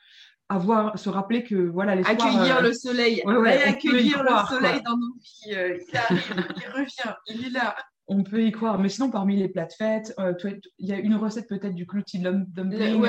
avoir 0.49 0.97
se 0.97 1.09
rappeler 1.09 1.43
que 1.43 1.55
voilà 1.55 1.93
les 1.93 2.05
accueillir 2.05 2.57
euh, 2.57 2.61
le 2.61 2.73
soleil 2.73 3.21
accueillir 3.65 4.23
le 4.23 4.47
soleil 4.47 4.81
dans 4.81 4.95
nos 4.95 5.13
vies 5.19 5.53
euh, 5.53 5.77
il 5.77 5.97
arrive 5.97 6.33
il 6.55 6.71
revient 6.71 7.15
il 7.27 7.47
est 7.47 7.49
là 7.49 7.75
on 8.07 8.23
peut 8.23 8.43
y 8.43 8.51
croire. 8.51 8.79
Mais 8.79 8.89
sinon, 8.89 9.09
parmi 9.09 9.35
les 9.35 9.49
plats 9.49 9.65
de 9.65 9.73
fête, 9.73 10.13
euh, 10.19 10.33
il 10.79 10.87
y 10.87 10.93
a 10.93 10.97
une 10.97 11.15
recette 11.15 11.47
peut-être 11.47 11.75
du 11.75 11.85
clouty 11.85 12.19
dumpling 12.19 13.05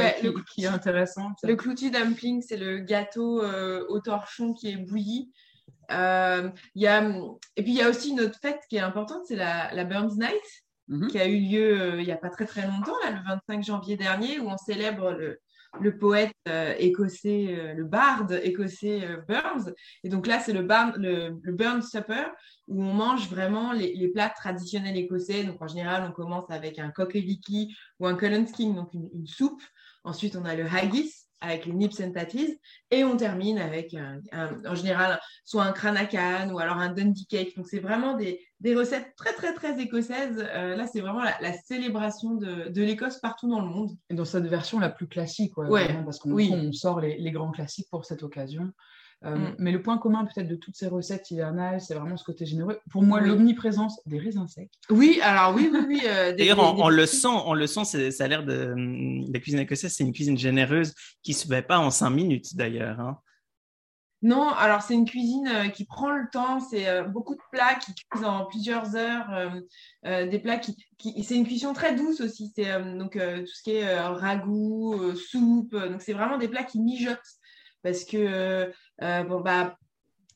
qui, 0.50 0.64
est 0.64 0.66
intéressante. 0.66 1.38
Le 1.42 1.56
clouty 1.56 1.90
dumpling, 1.90 2.42
c'est 2.42 2.56
le 2.56 2.78
gâteau 2.78 3.42
euh, 3.42 3.84
au 3.88 4.00
torchon 4.00 4.54
qui 4.54 4.70
est 4.70 4.76
bouilli. 4.76 5.30
Euh, 5.90 6.50
y 6.74 6.86
a, 6.86 7.02
et 7.56 7.62
puis, 7.62 7.72
il 7.72 7.78
y 7.78 7.82
a 7.82 7.88
aussi 7.88 8.10
une 8.10 8.20
autre 8.20 8.38
fête 8.40 8.60
qui 8.68 8.76
est 8.76 8.80
importante, 8.80 9.22
c'est 9.26 9.36
la, 9.36 9.72
la 9.72 9.84
Burns 9.84 10.18
Night, 10.18 10.64
mhm. 10.88 11.08
qui 11.08 11.18
a 11.18 11.26
eu 11.26 11.38
lieu 11.38 12.00
il 12.00 12.04
n'y 12.04 12.12
a 12.12 12.16
pas 12.16 12.30
très 12.30 12.46
très 12.46 12.66
longtemps, 12.66 12.96
là, 13.04 13.10
le 13.10 13.22
25 13.26 13.62
janvier 13.62 13.96
dernier, 13.96 14.40
où 14.40 14.48
on 14.48 14.56
célèbre 14.58 15.12
le, 15.12 15.40
le 15.80 15.98
poète 15.98 16.32
écossais, 16.78 17.74
le 17.76 17.84
barde 17.84 18.40
écossais 18.42 19.06
Burns. 19.28 19.72
Et 20.02 20.08
donc 20.08 20.26
là, 20.26 20.40
c'est 20.40 20.52
le, 20.52 20.62
le, 20.62 21.52
Burns 21.52 21.82
Supper, 21.82 22.26
où 22.66 22.82
on 22.82 22.94
mange 22.94 23.28
vraiment 23.28 23.72
les, 23.72 24.08
plats 24.08 24.30
traditionnels 24.30 24.96
écossais. 24.96 25.44
Donc 25.44 25.60
en 25.60 25.68
général, 25.68 26.04
on 26.08 26.12
commence 26.12 26.50
avec 26.50 26.78
un 26.78 26.90
coqueliki 26.90 27.76
ou 28.00 28.06
un 28.06 28.16
skin, 28.46 28.70
donc 28.70 28.92
une, 28.94 29.26
soupe. 29.26 29.62
Ensuite, 30.04 30.36
on 30.36 30.44
a 30.44 30.54
le 30.54 30.64
haggis 30.64 31.27
avec 31.40 31.66
les 31.66 31.72
nips 31.72 32.00
and 32.00 32.12
tatties. 32.12 32.58
Et 32.90 33.04
on 33.04 33.16
termine 33.16 33.58
avec, 33.58 33.94
en 34.32 34.74
général, 34.74 35.20
soit 35.44 35.64
un 35.64 35.72
cranacan 35.72 36.50
ou 36.52 36.58
alors 36.58 36.76
un 36.76 36.92
dundee 36.92 37.26
cake. 37.26 37.56
Donc 37.56 37.66
c'est 37.66 37.80
vraiment 37.80 38.16
des, 38.16 38.40
recettes 38.74 39.14
très, 39.16 39.32
très, 39.32 39.54
très 39.54 39.80
écossaises. 39.80 40.44
Euh, 40.54 40.76
là, 40.76 40.86
c'est 40.86 41.00
vraiment 41.00 41.22
la, 41.22 41.52
célébration 41.52 42.34
de, 42.34 42.82
l'Écosse 42.82 43.18
partout 43.18 43.48
dans 43.48 43.60
le 43.60 43.68
monde. 43.68 43.90
Et 44.10 44.14
dans 44.14 44.24
cette 44.24 44.46
version 44.46 44.78
la 44.78 44.90
plus 44.90 45.06
classique, 45.06 45.56
ouais, 45.58 46.02
parce 46.04 46.18
qu'on 46.18 46.72
sort 46.72 47.00
les, 47.00 47.30
grands 47.30 47.52
classiques 47.52 47.88
pour 47.90 48.04
cette 48.04 48.22
occasion. 48.22 48.72
Euh, 49.24 49.36
mm. 49.36 49.56
Mais 49.58 49.72
le 49.72 49.82
point 49.82 49.98
commun 49.98 50.24
peut-être 50.24 50.48
de 50.48 50.54
toutes 50.54 50.76
ces 50.76 50.86
recettes 50.86 51.30
hivernales, 51.30 51.80
c'est 51.80 51.94
vraiment 51.94 52.16
ce 52.16 52.24
côté 52.24 52.46
généreux. 52.46 52.78
Pour 52.90 53.02
moi, 53.02 53.20
l'omniprésence 53.20 54.00
des 54.06 54.18
raisins 54.18 54.46
secs. 54.46 54.70
Oui, 54.90 55.18
alors 55.22 55.54
oui, 55.54 55.70
oui, 55.72 55.80
oui. 55.88 56.02
Euh, 56.06 56.34
D'ailleurs, 56.36 56.58
on, 56.78 56.88
le 56.88 57.06
sent, 57.06 57.28
on 57.28 57.54
le 57.54 57.66
sent. 57.66 58.10
Ça 58.10 58.24
a 58.24 58.28
l'air 58.28 58.44
de 58.44 58.74
la 59.32 59.40
cuisine 59.40 59.60
écossaise, 59.60 59.92
c'est 59.92 60.04
une 60.04 60.12
cuisine 60.12 60.38
généreuse 60.38 60.94
qui 61.22 61.34
se 61.34 61.46
fait 61.46 61.62
pas 61.62 61.78
en 61.78 61.90
cinq 61.90 62.10
minutes 62.10 62.56
d'ailleurs. 62.56 63.00
Hein. 63.00 63.18
Non, 64.20 64.48
alors 64.48 64.82
c'est 64.82 64.94
une 64.94 65.04
cuisine 65.04 65.46
euh, 65.46 65.68
qui 65.68 65.84
prend 65.84 66.10
le 66.10 66.24
temps, 66.32 66.58
c'est 66.58 67.04
beaucoup 67.04 67.36
de 67.36 67.40
plats 67.52 67.76
qui 67.76 67.94
cuisent 67.94 68.24
en 68.24 68.46
plusieurs 68.46 68.96
heures, 68.96 69.52
des 70.04 70.38
plats 70.40 70.58
qui, 70.58 70.76
c'est 71.22 71.36
une 71.36 71.46
cuisson 71.46 71.72
très 71.72 71.94
douce 71.94 72.20
aussi, 72.20 72.52
c'est 72.54 72.82
donc 72.96 73.12
tout 73.12 73.46
ce 73.46 73.62
qui 73.62 73.76
est 73.76 74.00
ragoût, 74.00 75.14
soupe, 75.14 75.76
donc 75.76 76.02
c'est 76.02 76.14
vraiment 76.14 76.36
des 76.36 76.48
plats 76.48 76.64
qui 76.64 76.80
mijotent 76.80 77.38
parce 77.82 78.04
que 78.04 78.16
euh, 78.16 78.66
bon, 79.00 79.40
bah, 79.40 79.76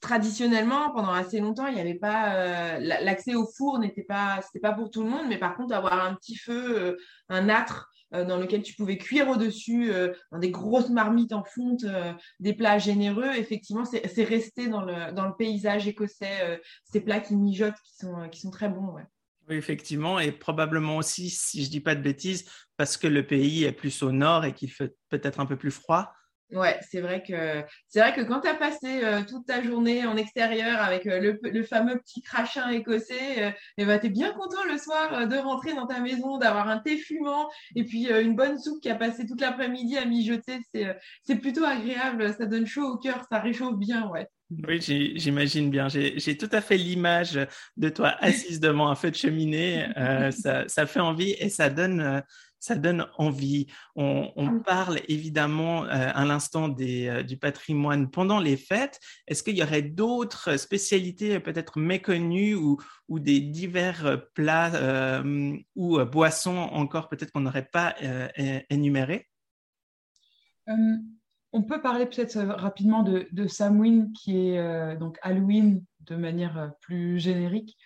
traditionnellement, 0.03 0.91
pendant 0.91 1.13
assez 1.13 1.41
longtemps, 1.41 1.69
il 1.69 1.75
n'y 1.75 1.81
avait 1.81 1.95
pas 1.95 2.35
euh, 2.35 2.79
l'accès 2.81 3.35
au 3.35 3.47
four 3.47 3.79
n'était 3.79 4.03
pas 4.03 4.41
c'était 4.43 4.61
pas 4.61 4.73
pour 4.73 4.91
tout 4.91 5.03
le 5.03 5.09
monde, 5.09 5.27
mais 5.29 5.39
par 5.39 5.57
contre 5.57 5.75
avoir 5.75 6.05
un 6.05 6.15
petit 6.15 6.37
feu, 6.37 6.77
euh, 6.77 6.97
un 7.31 7.49
âtre 7.49 7.89
dans 8.11 8.37
lequel 8.37 8.63
tu 8.63 8.75
pouvais 8.75 8.99
cuire 8.99 9.31
au-dessus 9.31 9.91
dans 10.31 10.39
des 10.39 10.51
grosses 10.51 10.91
marmites 10.91 11.33
en 11.33 11.45
fonte, 11.45 11.87
des 12.41 12.53
plats 12.53 12.77
généreux, 12.77 13.31
effectivement, 13.37 13.87
c'est 13.87 14.25
resté 14.25 14.69
dans 14.69 14.83
le, 14.83 15.13
dans 15.13 15.27
le 15.27 15.35
paysage 15.35 15.89
écossais, 15.89 16.61
ces 16.85 17.01
plats 17.01 17.21
qui 17.21 17.35
mijotent, 17.35 17.81
qui 17.83 17.97
sont, 17.97 18.29
qui 18.31 18.41
sont 18.41 18.51
très 18.51 18.69
bons. 18.69 18.97
Oui, 19.49 19.57
effectivement, 19.57 20.19
et 20.19 20.31
probablement 20.31 20.99
aussi, 20.99 21.31
si 21.31 21.65
je 21.65 21.71
dis 21.71 21.81
pas 21.81 21.95
de 21.95 22.03
bêtises, 22.03 22.45
parce 22.77 22.99
que 22.99 23.07
le 23.07 23.27
pays 23.27 23.65
est 23.65 23.73
plus 23.73 24.03
au 24.03 24.13
nord 24.13 24.45
et 24.45 24.53
qu'il 24.53 24.71
fait 24.71 24.95
peut-être 25.09 25.41
un 25.41 25.47
peu 25.47 25.57
plus 25.57 25.71
froid. 25.71 26.13
Ouais, 26.53 26.79
c'est 26.83 27.01
vrai 27.01 27.23
que 27.23 27.63
c'est 27.89 28.01
vrai 28.01 28.13
que 28.15 28.21
quand 28.21 28.41
tu 28.41 28.49
as 28.49 28.55
passé 28.55 29.03
euh, 29.03 29.23
toute 29.27 29.47
ta 29.47 29.63
journée 29.63 30.05
en 30.05 30.19
extérieur 30.19 30.83
avec 30.83 31.07
euh, 31.07 31.35
le, 31.43 31.63
fameux 31.63 31.99
petit 31.99 32.21
crachin 32.21 32.69
écossais, 32.69 33.47
euh, 33.47 33.51
eh 33.79 33.87
ben, 33.87 33.99
tu 33.99 34.07
es 34.07 34.11
bien 34.11 34.33
content 34.33 34.63
le 34.71 34.77
soir 34.77 35.27
de 35.27 35.37
rentrer 35.37 35.73
dans 35.73 35.87
ta 35.87 36.01
maison, 36.01 36.37
d'avoir 36.37 36.69
un 36.69 36.79
thé 36.79 36.99
fumant 36.99 37.49
et 37.75 37.85
puis 37.85 38.09
une 38.09 38.37
bonne 38.37 38.59
soupe 38.59 38.83
qui 38.83 38.91
a 38.91 38.95
passé 38.95 39.27
toute 39.27 39.41
l'après-midi 39.41 39.97
à 39.97 40.05
mijoter. 40.05 40.59
C'est 41.23 41.37
plutôt 41.37 41.65
agréable, 41.65 42.35
ça 42.35 42.45
donne 42.45 42.67
chaud 42.67 42.87
au 42.87 42.99
cœur, 42.99 43.25
ça 43.31 43.39
réchauffe 43.39 43.79
bien, 43.79 44.09
ouais. 44.09 44.29
Oui, 44.69 44.81
j'imagine 45.17 45.71
bien. 45.71 45.89
J'ai 45.89 46.37
tout 46.37 46.51
à 46.53 46.61
fait 46.61 46.77
l'image 46.77 47.39
de 47.79 47.89
toi 47.89 48.15
assise 48.21 48.61
devant 48.61 48.89
un 48.89 48.95
feu 48.95 49.11
de 49.11 49.17
cheminée. 49.17 49.87
ça, 50.33 50.69
ça, 50.69 50.87
fait 50.87 51.01
envie 51.01 51.35
et 51.39 51.49
ça 51.49 51.71
donne 51.71 52.23
ça 52.63 52.77
donne 52.77 53.09
envie. 53.19 53.67
On, 53.97 54.31
mmh. 54.37 54.63
parle 54.63 55.01
évidemment 55.09 55.85
euh, 55.85 55.89
à 55.91 56.25
l'instant 56.25 56.73
euh, 56.81 57.23
du 57.25 57.37
patrimoine 57.37 58.09
pendant 58.09 58.39
les 58.39 58.57
fêtes. 58.57 59.01
Est-ce 59.27 59.43
qu'il 59.43 59.57
y 59.57 59.65
aurait 59.65 59.83
d'autres 59.83 60.57
spécialités 60.57 61.41
peut-être 61.41 61.81
méconnues 61.81 62.55
ou, 62.55 62.79
des 63.11 63.41
divers 63.41 64.25
plats 64.35 65.23
ou 65.75 65.99
boissons 66.05 66.57
encore 66.57 67.09
peut-être 67.09 67.33
qu'on 67.33 67.41
n'aurait 67.41 67.69
pas 67.71 67.95
euh, 68.03 68.29
énumérés? 68.71 69.29
On 71.53 71.63
peut 71.63 71.83
parler 71.83 72.07
peut-être 72.07 72.39
rapidement 72.39 73.03
de, 73.03 73.29
de 73.33 73.47
Samhain, 73.49 74.07
qui 74.15 74.39
est 74.39 74.97
donc 74.97 75.19
Halloween 75.21 75.85
de 76.01 76.15
manière 76.17 76.73
plus 76.81 77.19
générique. 77.19 77.77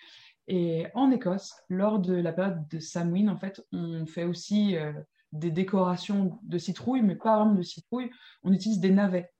Et 0.49 0.87
en 0.95 1.11
Écosse, 1.11 1.55
lors 1.69 1.99
de 1.99 2.15
la 2.15 2.33
période 2.33 2.69
de 2.69 2.79
Samhain, 2.79 3.29
en 3.29 3.37
fait, 3.37 3.61
on 3.73 4.07
fait 4.07 4.25
aussi 4.25 4.77
euh, 4.77 4.93
des 5.33 5.51
décorations 5.51 6.39
de 6.43 6.59
citrouilles, 6.59 7.03
mais 7.03 7.17
pas 7.17 7.37
vraiment 7.37 7.55
de 7.55 7.63
citrouilles, 7.63 8.11
on 8.45 8.53
utilise 8.53 8.81
des 8.81 8.91
navets. 8.91 9.31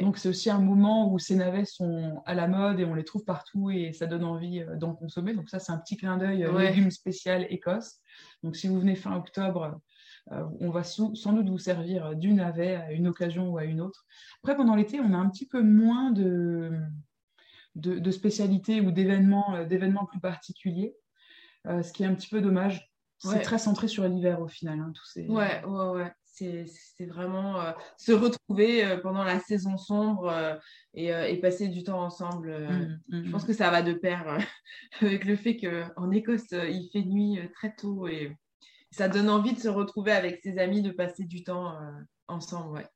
Donc 0.00 0.16
c'est 0.16 0.30
aussi 0.30 0.48
un 0.48 0.60
moment 0.60 1.12
où 1.12 1.18
ces 1.18 1.36
navets 1.36 1.66
sont 1.66 2.22
à 2.24 2.32
la 2.32 2.48
mode 2.48 2.80
et 2.80 2.86
on 2.86 2.94
les 2.94 3.04
trouve 3.04 3.22
partout 3.22 3.68
et 3.68 3.92
ça 3.92 4.06
donne 4.06 4.24
envie 4.24 4.60
euh, 4.60 4.76
d'en 4.76 4.94
consommer. 4.94 5.34
Donc 5.34 5.50
ça 5.50 5.58
c'est 5.58 5.72
un 5.72 5.76
petit 5.78 5.98
clin 5.98 6.16
d'œil 6.16 6.42
euh, 6.44 6.58
légumes 6.58 6.90
spécial 6.90 7.46
Écosse. 7.50 7.98
Donc 8.42 8.56
si 8.56 8.66
vous 8.66 8.80
venez 8.80 8.94
fin 8.94 9.14
octobre, 9.14 9.78
on 10.30 10.70
va 10.70 10.84
sans 10.84 11.10
doute 11.34 11.50
vous 11.50 11.58
servir 11.58 12.16
du 12.16 12.32
navet 12.32 12.76
à 12.76 12.92
une 12.92 13.08
occasion 13.08 13.50
ou 13.50 13.58
à 13.58 13.64
une 13.64 13.82
autre. 13.82 14.06
Après, 14.42 14.56
pendant 14.56 14.74
l'été, 14.74 14.98
on 14.98 15.12
a 15.12 15.18
un 15.18 15.28
petit 15.28 15.46
peu 15.46 15.60
moins 15.60 16.12
de, 16.12 16.72
de, 17.74 18.10
spécialités 18.10 18.80
ou 18.80 18.90
d'événements, 18.90 19.64
d'événements 19.64 20.06
plus 20.06 20.20
particuliers, 20.20 20.94
ce 21.66 21.92
qui 21.92 22.02
est 22.02 22.06
un 22.06 22.14
petit 22.14 22.28
peu 22.28 22.40
dommage. 22.40 22.90
C'est 23.18 23.40
très 23.40 23.58
centré 23.58 23.88
sur 23.88 24.06
l'hiver 24.06 24.40
au 24.40 24.48
final. 24.48 24.80
Hein, 24.80 24.92
tous 24.94 25.06
ces... 25.06 25.26
Ouais, 25.28 25.64
ouais, 25.64 25.90
ouais 25.90 26.12
c'est 26.34 27.06
vraiment 27.06 27.60
euh, 27.60 27.72
se 27.96 28.12
retrouver 28.12 28.84
euh, 28.84 28.98
pendant 28.98 29.24
la 29.24 29.38
saison 29.40 29.76
sombre 29.76 30.28
euh, 30.28 30.56
et, 30.94 31.40
passer 31.40 31.68
du 31.68 31.84
temps 31.84 32.02
ensemble. 32.02 32.50
Mmh, 32.50 33.00
mmh, 33.08 33.24
je 33.24 33.30
pense 33.30 33.44
mmh. 33.44 33.46
que 33.46 33.52
ça 33.52 33.70
va 33.70 33.82
de 33.82 33.92
pair 33.92 34.38
avec 35.00 35.24
le 35.24 35.36
fait 35.36 35.56
qu'en 35.56 36.10
Écosse, 36.10 36.50
il 36.52 36.88
fait 36.92 37.02
nuit 37.02 37.38
très 37.54 37.74
tôt 37.74 38.08
et 38.08 38.36
ça 38.90 39.08
donne 39.08 39.30
envie 39.30 39.54
de 39.54 39.60
se 39.60 39.68
retrouver 39.68 40.12
avec 40.12 40.40
ses 40.42 40.58
amis, 40.58 40.82
de 40.82 40.90
passer 40.90 41.24
du 41.24 41.42
temps 41.44 41.76
ensemble. 42.28 42.78
Ouais. 42.78 42.86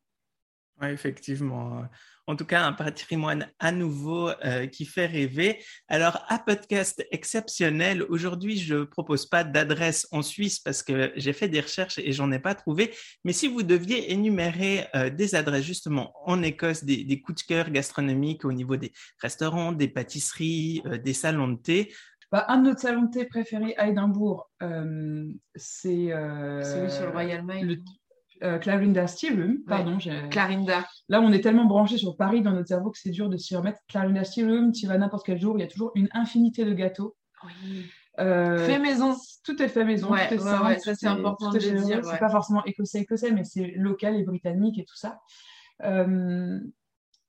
Oui, 0.80 0.88
effectivement. 0.88 1.82
En 2.28 2.36
tout 2.36 2.44
cas, 2.44 2.62
un 2.62 2.74
patrimoine 2.74 3.48
à 3.58 3.72
nouveau 3.72 4.28
euh, 4.28 4.66
qui 4.66 4.84
fait 4.84 5.06
rêver. 5.06 5.64
Alors, 5.88 6.24
à 6.28 6.38
podcast 6.38 7.04
exceptionnel, 7.10 8.02
aujourd'hui, 8.02 8.58
je 8.58 8.74
ne 8.74 8.84
propose 8.84 9.24
pas 9.24 9.44
d'adresse 9.44 10.06
en 10.12 10.20
Suisse 10.20 10.60
parce 10.60 10.82
que 10.82 11.10
j'ai 11.16 11.32
fait 11.32 11.48
des 11.48 11.60
recherches 11.60 11.98
et 11.98 12.12
j'en 12.12 12.30
ai 12.30 12.38
pas 12.38 12.54
trouvé. 12.54 12.94
Mais 13.24 13.32
si 13.32 13.48
vous 13.48 13.62
deviez 13.62 14.12
énumérer 14.12 14.86
euh, 14.94 15.08
des 15.08 15.34
adresses 15.34 15.64
justement 15.64 16.12
en 16.26 16.42
Écosse, 16.42 16.84
des, 16.84 17.20
coups 17.22 17.42
de 17.42 17.46
cœur 17.46 17.70
gastronomiques 17.70 18.44
au 18.44 18.52
niveau 18.52 18.76
des 18.76 18.92
restaurants, 19.22 19.72
des 19.72 19.88
pâtisseries, 19.88 20.82
euh, 20.84 20.98
des 20.98 21.14
salons 21.14 21.48
de 21.48 21.56
thé, 21.56 21.94
bah, 22.30 22.44
un 22.48 22.58
de 22.58 22.70
nos 22.70 22.76
salons 22.76 23.04
de 23.04 23.10
thé 23.10 23.24
préférés 23.24 23.74
à 23.78 23.88
Édimbourg, 23.88 24.50
c'est 24.60 26.10
celui 26.10 26.90
sur 26.90 27.04
le 27.04 27.10
Royal 27.10 27.42
Mile. 27.42 27.82
Euh, 28.42 28.58
Clarinda 28.58 29.06
Tea 29.06 29.30
Room, 29.30 29.58
pardon. 29.66 29.98
Clarinda. 30.30 30.86
Là, 31.08 31.20
on 31.20 31.32
est 31.32 31.40
tellement 31.40 31.64
branché 31.64 31.98
sur 31.98 32.16
Paris 32.16 32.42
dans 32.42 32.52
notre 32.52 32.68
cerveau 32.68 32.90
que 32.90 32.98
c'est 32.98 33.10
dur 33.10 33.28
de 33.28 33.36
s'y 33.36 33.56
remettre. 33.56 33.78
Clarinda 33.88 34.22
Tea 34.22 34.44
Room, 34.44 34.72
tu 34.72 34.86
vas 34.86 34.98
n'importe 34.98 35.26
quel 35.26 35.40
jour, 35.40 35.56
il 35.58 35.60
y 35.60 35.64
a 35.64 35.66
toujours 35.66 35.92
une 35.94 36.08
infinité 36.12 36.64
de 36.64 36.72
gâteaux. 36.72 37.16
Oui. 37.44 37.86
Euh, 38.20 38.66
fait 38.66 38.78
maison. 38.78 39.16
Tout 39.44 39.62
est 39.62 39.68
fait 39.68 39.84
maison. 39.84 40.10
Ouais, 40.10 40.28
ça 40.78 40.94
c'est 40.94 41.06
important 41.06 41.50
de 41.50 41.58
le 41.58 41.84
dire. 41.84 42.04
C'est 42.04 42.18
pas 42.18 42.30
forcément 42.30 42.64
écossais 42.64 43.00
écossais, 43.00 43.30
mais 43.30 43.44
c'est 43.44 43.72
local 43.76 44.16
et 44.16 44.24
britannique 44.24 44.78
et 44.78 44.84
tout 44.84 44.96
ça. 44.96 45.20
Euh, 45.84 46.58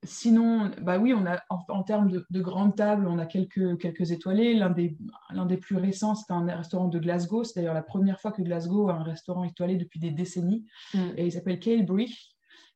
Sinon, 0.04 0.72
bah 0.82 0.98
oui, 0.98 1.14
on 1.14 1.26
a, 1.26 1.42
en, 1.50 1.84
termes 1.84 2.10
de, 2.10 2.42
grandes 2.42 2.76
tables, 2.76 3.06
on 3.06 3.20
a 3.20 3.26
quelques, 3.26 3.78
quelques 3.80 4.12
étoilés. 4.12 4.54
L'un 4.54 4.70
des, 4.70 4.98
l'un 5.32 5.46
des 5.46 5.58
plus 5.58 5.76
récents, 5.76 6.16
c'est 6.16 6.32
un 6.32 6.46
restaurant 6.46 6.88
de 6.88 7.00
Glasgow. 7.00 7.44
C'est 7.44 7.60
d'ailleurs 7.60 7.74
la 7.74 7.84
première 7.84 8.22
fois 8.22 8.32
que 8.32 8.42
Glasgow 8.42 8.90
a 8.90 8.94
un 8.94 9.04
restaurant 9.04 9.44
étoilé 9.44 9.76
depuis 9.76 10.00
des 10.00 10.12
décennies. 10.12 10.66
Mm. 10.94 11.00
Et 11.18 11.26
il 11.26 11.32
s'appelle 11.34 11.60
Kale 11.60 11.86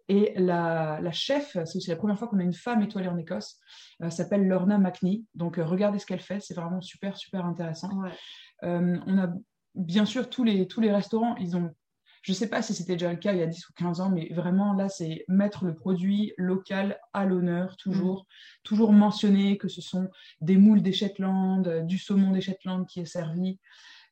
Et 0.09 0.33
la, 0.35 0.99
la 1.01 1.11
chef, 1.13 1.53
c'est 1.53 1.77
aussi 1.77 1.89
la 1.89 1.95
première 1.95 2.19
fois 2.19 2.27
qu'on 2.27 2.39
a 2.39 2.43
une 2.43 2.53
femme 2.53 2.81
étoilée 2.81 3.07
en 3.07 3.17
Écosse, 3.17 3.57
euh, 4.01 4.09
s'appelle 4.09 4.45
Lorna 4.45 4.77
McNee. 4.77 5.25
Donc 5.33 5.59
euh, 5.59 5.65
regardez 5.65 5.99
ce 5.99 6.05
qu'elle 6.05 6.19
fait, 6.19 6.41
c'est 6.41 6.55
vraiment 6.55 6.81
super, 6.81 7.15
super 7.15 7.45
intéressant. 7.45 7.89
Euh, 8.63 8.97
on 9.07 9.17
a 9.17 9.29
bien 9.75 10.03
sûr 10.03 10.29
tous 10.29 10.43
les, 10.43 10.67
tous 10.67 10.81
les 10.81 10.91
restaurants, 10.91 11.37
ils 11.37 11.55
ont 11.55 11.73
je 12.23 12.31
ne 12.31 12.35
sais 12.35 12.47
pas 12.47 12.61
si 12.61 12.73
c'était 12.73 12.93
déjà 12.93 13.11
le 13.11 13.19
cas 13.19 13.33
il 13.33 13.39
y 13.39 13.43
a 13.43 13.47
10 13.47 13.69
ou 13.69 13.73
15 13.73 13.99
ans, 13.99 14.09
mais 14.09 14.29
vraiment 14.31 14.73
là, 14.73 14.87
c'est 14.87 15.25
mettre 15.27 15.65
le 15.65 15.75
produit 15.75 16.33
local 16.37 16.97
à 17.11 17.25
l'honneur, 17.25 17.75
toujours, 17.75 18.21
mm. 18.21 18.63
toujours 18.63 18.93
mentionner 18.93 19.57
que 19.57 19.67
ce 19.67 19.81
sont 19.81 20.09
des 20.39 20.55
moules 20.55 20.81
des 20.81 20.93
Shetland, 20.93 21.67
euh, 21.67 21.81
du 21.81 21.97
saumon 21.97 22.31
des 22.31 22.39
Shetland 22.39 22.87
qui 22.87 23.01
est 23.01 23.05
servi. 23.05 23.59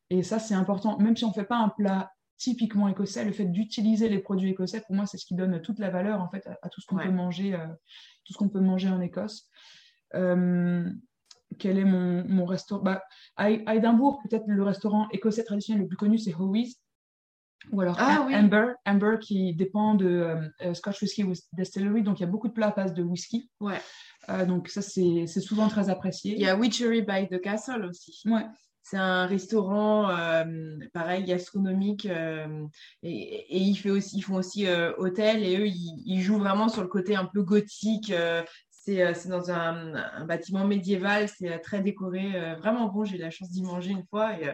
Et 0.09 0.23
ça, 0.23 0.39
c'est 0.39 0.53
important. 0.53 0.97
Même 0.99 1.15
si 1.15 1.23
on 1.23 1.29
ne 1.29 1.33
fait 1.33 1.45
pas 1.45 1.55
un 1.55 1.69
plat 1.69 2.11
typiquement 2.37 2.89
écossais, 2.89 3.23
le 3.23 3.31
fait 3.31 3.45
d'utiliser 3.45 4.09
les 4.09 4.19
produits 4.19 4.49
écossais, 4.49 4.81
pour 4.81 4.93
moi, 4.93 5.05
c'est 5.05 5.17
ce 5.17 5.25
qui 5.25 5.35
donne 5.35 5.61
toute 5.61 5.79
la 5.79 5.89
valeur 5.89 6.21
en 6.21 6.27
fait 6.27 6.45
à, 6.61 6.67
tout 6.67 6.81
ce 6.81 6.87
qu'on 6.87 6.97
peut 6.97 7.11
manger, 7.11 7.53
euh, 7.53 7.65
tout 8.25 8.33
ce 8.33 8.37
qu'on 8.37 8.49
peut 8.49 8.59
manger 8.59 8.89
en 8.89 8.99
Écosse. 8.99 9.49
Euh, 10.15 10.91
quel 11.59 11.77
est 11.77 11.85
mon, 11.85 12.25
mon 12.27 12.43
restaurant? 12.43 12.83
Bah, 12.83 13.03
À 13.37 13.51
Édimbourg, 13.51 14.19
peut-être 14.27 14.43
le 14.47 14.63
restaurant 14.63 15.07
écossais 15.11 15.45
traditionnel 15.45 15.83
le 15.83 15.87
plus 15.87 15.97
connu, 15.97 16.17
c'est 16.17 16.33
Howie's. 16.33 16.75
Ou 17.71 17.81
alors 17.81 17.95
ah 17.99 18.27
Amber, 18.31 18.73
Amber 18.85 19.17
qui 19.19 19.53
dépend 19.53 19.95
de 19.95 20.07
euh, 20.07 20.35
euh, 20.61 20.73
Scotch 20.73 21.01
Whisky 21.01 21.23
Distillery, 21.53 22.01
donc 22.01 22.19
il 22.19 22.21
y 22.21 22.25
a 22.25 22.29
beaucoup 22.29 22.47
de 22.47 22.53
plats 22.53 22.69
à 22.69 22.71
base 22.71 22.93
de 22.93 23.03
whisky. 23.03 23.49
Ouais. 23.59 23.79
Euh, 24.29 24.45
donc 24.45 24.69
ça, 24.69 24.81
c'est 24.81 25.27
souvent 25.27 25.67
très 25.67 25.89
apprécié. 25.89 26.33
Il 26.33 26.41
y 26.41 26.47
a 26.47 26.55
Witchery 26.55 27.01
by 27.01 27.27
the 27.27 27.39
Castle 27.39 27.85
aussi. 27.85 28.21
Ouais. 28.25 28.45
C'est 28.83 28.97
un 28.97 29.27
restaurant, 29.27 30.09
pareil, 30.91 31.23
gastronomique, 31.23 32.07
et, 33.03 33.69
et, 33.69 33.73
fait 33.75 33.91
aussi, 33.91 34.17
ils 34.17 34.21
font 34.23 34.35
aussi 34.35 34.65
hôtel, 34.97 35.43
et 35.43 35.55
eux, 35.57 35.67
ils, 35.67 36.21
jouent 36.21 36.39
vraiment 36.39 36.67
sur 36.67 36.81
le 36.81 36.87
côté 36.87 37.15
un 37.15 37.25
peu 37.25 37.43
gothique. 37.43 38.11
c'est 38.71 39.27
dans 39.27 39.51
un, 39.51 39.93
un, 39.93 40.25
bâtiment 40.25 40.65
médiéval, 40.65 41.29
c'est 41.29 41.59
très 41.59 41.81
décoré, 41.81 42.55
vraiment 42.57 42.87
bon. 42.87 43.05
J'ai 43.05 43.17
eu 43.17 43.21
la 43.21 43.29
chance 43.29 43.51
d'y 43.51 43.61
manger 43.61 43.91
une 43.91 44.05
fois, 44.07 44.33
et 44.33 44.49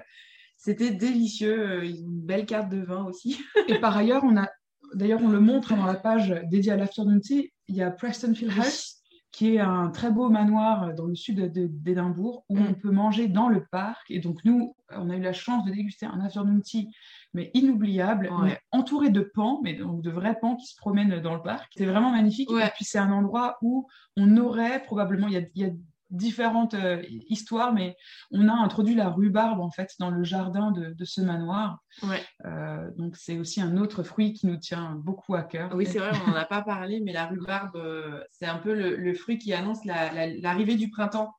c'était 0.58 0.92
délicieux. 0.92 1.70
Euh, 1.70 1.86
une 1.86 2.22
belle 2.22 2.46
carte 2.46 2.70
de 2.70 2.82
vin 2.82 3.06
aussi. 3.06 3.40
et 3.68 3.80
par 3.80 3.96
ailleurs, 3.96 4.24
on 4.24 4.36
a, 4.38 4.50
d'ailleurs, 4.94 5.22
on 5.24 5.30
le 5.30 5.40
montre 5.40 5.76
dans 5.76 5.86
la 5.86 5.96
page 5.96 6.36
dédiée 6.50 6.74
à 6.74 6.78
l'afternoon 6.78 7.20
tea. 7.20 7.54
Il 7.68 7.76
y 7.76 7.82
a 7.82 7.92
Preston 7.92 8.34
Field 8.34 8.54
House, 8.58 8.98
qui 9.32 9.56
est 9.56 9.60
un 9.60 9.90
très 9.90 10.10
beau 10.10 10.30
manoir 10.30 10.94
dans 10.96 11.06
le 11.06 11.16
sud 11.16 11.52
d'Édimbourg, 11.52 12.44
où 12.50 12.58
on 12.58 12.72
mm. 12.72 12.76
peut 12.76 12.92
manger 12.92 13.28
dans 13.28 13.50
le 13.50 13.66
parc. 13.72 14.10
Et 14.10 14.20
donc, 14.20 14.40
nous, 14.46 14.76
on 14.90 15.10
a 15.10 15.16
eu 15.16 15.22
la 15.22 15.34
chance 15.34 15.64
de 15.66 15.72
déguster 15.72 16.06
un 16.06 16.20
afternoon 16.22 16.60
tea, 16.62 16.90
mais 17.34 17.52
inoubliable. 17.54 18.30
On 18.32 18.46
est 18.46 18.60
entouré 18.72 19.10
de 19.10 19.22
pans, 19.22 19.60
mais 19.64 19.74
donc 19.74 20.02
de 20.02 20.10
vrais 20.10 20.40
pans 20.40 20.56
qui 20.56 20.66
se 20.66 20.76
promènent 20.78 21.20
dans 21.22 21.36
le 21.36 21.42
parc. 21.42 21.72
C'est 21.78 21.86
vraiment 21.86 22.12
magnifique. 22.12 22.50
Et 22.52 22.70
puis, 22.74 22.86
c'est 22.86 23.00
un 23.00 23.12
endroit 23.12 23.58
où 23.62 23.88
on 24.16 24.38
aurait 24.38 24.82
probablement, 24.82 25.28
il 25.28 25.34
y 25.34 25.38
a, 25.38 25.42
il 25.54 25.62
y 25.62 25.66
a 25.66 25.72
différentes 26.10 26.74
euh, 26.74 27.02
histoires, 27.28 27.74
mais 27.74 27.96
on 28.32 28.48
a 28.48 28.54
introduit 28.54 28.96
la 28.96 29.10
rhubarbe 29.10 29.60
en 29.60 29.72
fait 29.72 29.92
dans 30.00 30.10
le 30.10 30.24
jardin 30.24 30.72
de, 30.72 31.06
ce 31.06 31.22
manoir. 31.22 31.80
Ouais. 32.04 32.22
Euh, 32.46 32.90
donc 32.98 33.16
c'est 33.18 33.38
aussi 33.38 33.62
un 33.62 33.78
autre 33.78 34.04
fruit 34.04 34.34
qui 34.34 34.48
nous 34.48 34.58
tient 34.58 34.96
beaucoup 35.04 35.36
à 35.36 35.44
cœur. 35.44 35.72
Oui, 35.76 35.86
c'est 35.86 36.00
vrai, 36.00 36.12
on 36.26 36.32
n'en 36.32 36.38
a 36.38 36.46
pas 36.46 36.62
parlé, 36.62 37.00
mais 37.02 37.14
la 37.14 37.26
rhubarbe, 37.26 37.76
euh, 37.76 38.24
c'est 38.32 38.46
un 38.46 38.58
peu 38.58 38.74
le, 38.74 39.14
fruit 39.14 39.38
qui 39.38 39.54
annonce 39.54 39.84
l'arrivée 39.86 40.76
du 40.76 40.90
printemps. 40.90 41.34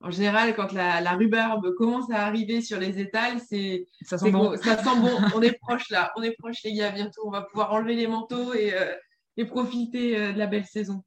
En 0.00 0.10
général, 0.10 0.54
quand 0.56 0.72
la, 0.72 1.12
rhubarbe 1.12 1.74
commence 1.76 2.10
à 2.10 2.26
arriver 2.26 2.60
sur 2.60 2.78
les 2.78 2.98
étals, 2.98 3.38
c'est 3.40 3.86
ça 4.02 4.18
sent 4.18 4.32
bon. 4.32 4.56
Ça 4.56 4.76
sent 4.76 5.00
bon. 5.00 5.16
on 5.36 5.42
est 5.42 5.56
proche 5.60 5.88
là, 5.90 6.12
on 6.16 6.22
est 6.22 6.36
proche 6.36 6.62
les 6.64 6.74
gars. 6.74 6.90
Bientôt, 6.90 7.22
on 7.26 7.30
va 7.30 7.42
pouvoir 7.42 7.72
enlever 7.72 7.94
les 7.94 8.08
manteaux 8.08 8.54
et, 8.54 8.74
et 9.36 9.44
profiter 9.44 10.32
de 10.32 10.38
la 10.38 10.46
belle 10.46 10.66
saison 10.66 11.04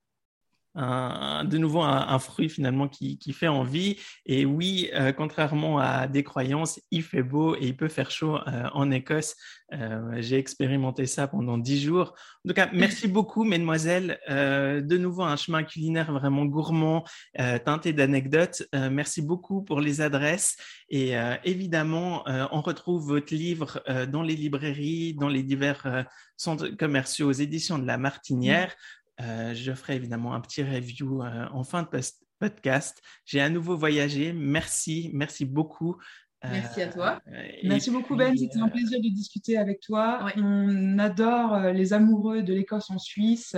de 0.76 1.58
nouveau 1.58 1.82
un, 1.82 2.20
fruit 2.20 2.50
finalement 2.50 2.88
qui, 2.88 3.18
qui, 3.18 3.34
fait 3.34 3.48
envie. 3.48 3.98
Et 4.26 4.46
oui, 4.46 4.90
euh, 4.94 5.12
contrairement 5.12 5.80
à 5.80 6.08
des 6.08 6.24
croyances, 6.24 6.80
il 6.92 7.04
fait 7.04 7.24
beau 7.24 7.56
et 7.56 7.68
il 7.68 7.78
peut 7.78 7.88
faire 7.88 8.12
chaud 8.12 8.38
euh, 8.38 8.68
en 8.74 8.92
Écosse. 8.92 9.36
Euh, 9.74 10.18
j'ai 10.20 10.38
expérimenté 10.38 11.06
ça 11.06 11.28
pendant 11.28 11.58
dix 11.58 11.82
jours. 11.82 12.14
En 12.46 12.50
tout 12.50 12.54
cas, 12.54 12.70
merci 12.74 13.08
beaucoup, 13.08 13.44
mesdemoiselles. 13.44 14.20
de 14.30 14.98
nouveau, 14.98 15.24
un 15.24 15.36
chemin 15.36 15.64
culinaire 15.64 16.12
vraiment 16.12 16.46
gourmand, 16.46 17.04
teinté 17.36 17.94
d'anecdotes. 17.94 18.64
merci 18.92 19.22
beaucoup 19.22 19.64
pour 19.64 19.82
les 19.82 20.02
adresses. 20.02 20.58
Et 20.90 21.14
évidemment, 21.44 22.24
on 22.52 22.62
retrouve 22.62 23.08
votre 23.08 23.34
livre 23.34 23.82
dans 24.12 24.22
les 24.22 24.36
librairies, 24.36 25.16
dans 25.16 25.30
les 25.30 25.44
divers 25.44 26.06
centres 26.38 26.68
commerciaux 26.68 27.30
aux 27.30 27.34
éditions 27.34 27.80
de 27.80 27.88
la 27.88 27.98
Martinière. 27.98 28.72
Euh, 28.72 28.95
je 29.20 29.74
ferai 29.74 29.96
évidemment 29.96 30.34
un 30.34 30.42
petit 30.42 30.64
review 30.64 31.24
euh, 31.24 31.48
en 31.52 31.64
fin 31.64 31.84
de 31.84 32.02
podcast. 32.40 33.02
J'ai 33.26 33.42
à 33.42 33.50
nouveau 33.50 33.78
voyagé. 33.78 34.34
Merci, 34.34 35.10
merci 35.14 35.46
beaucoup. 35.46 35.98
Merci 36.44 36.84
à 36.84 36.88
toi. 36.90 37.20
Euh, 37.28 37.42
merci 37.64 37.90
beaucoup 37.90 38.16
Ben, 38.16 38.38
c'était 38.38 38.60
un 38.60 38.68
plaisir 38.68 39.00
de 39.02 39.10
discuter 39.10 39.58
avec 39.58 39.80
toi. 39.80 40.28
On 40.38 41.00
adore 41.00 41.60
les 41.72 41.92
amoureux 41.92 42.44
de 42.44 42.54
l'Écosse 42.54 42.92
en 42.92 43.00
Suisse. 43.00 43.56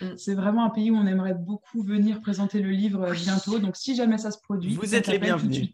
Mm. 0.00 0.16
C'est 0.16 0.34
vraiment 0.34 0.64
un 0.64 0.70
pays 0.70 0.92
où 0.92 0.96
on 0.96 1.06
aimerait 1.06 1.34
beaucoup 1.34 1.82
venir 1.82 2.20
présenter 2.20 2.62
le 2.62 2.70
livre 2.70 3.12
bientôt. 3.12 3.58
Donc 3.58 3.76
si 3.76 3.96
jamais 3.96 4.18
ça 4.18 4.30
se 4.30 4.38
produit, 4.38 4.74
vous 4.74 4.94
êtes 4.94 5.08
les 5.08 5.18
bienvenus. 5.18 5.72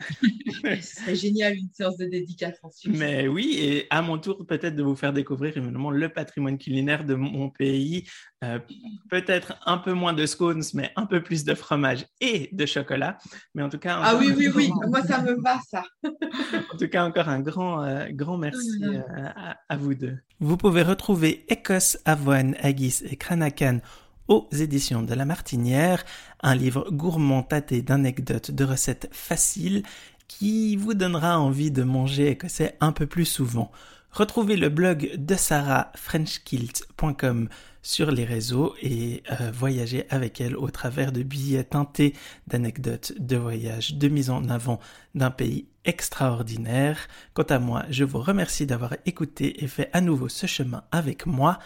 Ce 0.00 0.96
serait 0.96 1.14
génial 1.14 1.54
une 1.54 1.68
séance 1.72 1.96
de 1.96 2.06
dédicace 2.06 2.58
ensuite. 2.62 2.96
Mais 2.96 3.28
oui, 3.28 3.56
et 3.58 3.86
à 3.90 4.02
mon 4.02 4.18
tour, 4.18 4.44
peut-être 4.46 4.74
de 4.74 4.82
vous 4.82 4.96
faire 4.96 5.12
découvrir 5.12 5.56
évidemment 5.56 5.90
le 5.90 6.08
patrimoine 6.08 6.58
culinaire 6.58 7.04
de 7.04 7.14
mon 7.14 7.50
pays. 7.50 8.08
Euh, 8.44 8.58
peut-être 9.08 9.54
un 9.64 9.78
peu 9.78 9.92
moins 9.92 10.12
de 10.12 10.26
scones, 10.26 10.62
mais 10.74 10.90
un 10.96 11.06
peu 11.06 11.22
plus 11.22 11.44
de 11.44 11.54
fromage 11.54 12.06
et 12.20 12.50
de 12.52 12.66
chocolat. 12.66 13.18
Mais 13.54 13.62
en 13.62 13.68
tout 13.68 13.78
cas. 13.78 14.00
Ah 14.02 14.16
oui, 14.16 14.32
oui, 14.36 14.48
oui, 14.54 14.70
moi 14.88 15.02
ça 15.02 15.22
me 15.22 15.40
va 15.40 15.60
ça. 15.68 15.84
en 16.04 16.76
tout 16.76 16.88
cas, 16.88 17.04
encore 17.04 17.28
un 17.28 17.40
grand, 17.40 17.82
euh, 17.82 18.06
grand 18.10 18.36
merci 18.36 18.82
euh, 18.82 19.00
à, 19.08 19.56
à, 19.68 19.76
vous 19.76 19.94
deux. 19.94 20.18
Vous 20.40 20.56
pouvez 20.56 20.82
retrouver 20.82 21.44
Écosse, 21.48 21.98
Avoine, 22.04 22.56
Aguis 22.60 23.02
et 23.04 23.16
Kranakan 23.16 23.80
aux 24.28 24.48
éditions 24.52 25.02
de 25.02 25.14
La 25.14 25.24
Martinière, 25.24 26.04
un 26.42 26.54
livre 26.54 26.90
gourmand 26.90 27.42
tâté 27.42 27.82
d'anecdotes, 27.82 28.50
de 28.50 28.64
recettes 28.64 29.08
faciles 29.12 29.82
qui 30.28 30.76
vous 30.76 30.94
donnera 30.94 31.38
envie 31.38 31.70
de 31.70 31.82
manger 31.82 32.28
écossais 32.28 32.76
un 32.80 32.92
peu 32.92 33.06
plus 33.06 33.26
souvent. 33.26 33.70
Retrouvez 34.10 34.56
le 34.56 34.68
blog 34.68 35.12
de 35.16 35.34
Sarah 35.34 35.90
frenchkilt.com 35.96 37.48
sur 37.82 38.10
les 38.10 38.24
réseaux 38.24 38.74
et 38.80 39.22
euh, 39.30 39.50
voyager 39.52 40.06
avec 40.08 40.40
elle 40.40 40.56
au 40.56 40.70
travers 40.70 41.12
de 41.12 41.22
billets 41.22 41.64
teintés 41.64 42.14
d'anecdotes 42.46 43.12
de 43.18 43.36
voyage, 43.36 43.96
de 43.96 44.08
mise 44.08 44.30
en 44.30 44.48
avant 44.48 44.80
d'un 45.14 45.30
pays 45.30 45.66
extraordinaire. 45.84 47.08
Quant 47.34 47.42
à 47.42 47.58
moi, 47.58 47.84
je 47.90 48.04
vous 48.04 48.20
remercie 48.20 48.66
d'avoir 48.66 48.94
écouté 49.04 49.62
et 49.62 49.68
fait 49.68 49.90
à 49.92 50.00
nouveau 50.00 50.28
ce 50.28 50.46
chemin 50.46 50.84
avec 50.92 51.26
moi. 51.26 51.58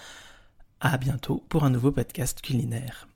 À 0.80 0.96
bientôt 0.96 1.42
pour 1.48 1.64
un 1.64 1.70
nouveau 1.70 1.90
podcast 1.90 2.40
culinaire. 2.40 3.07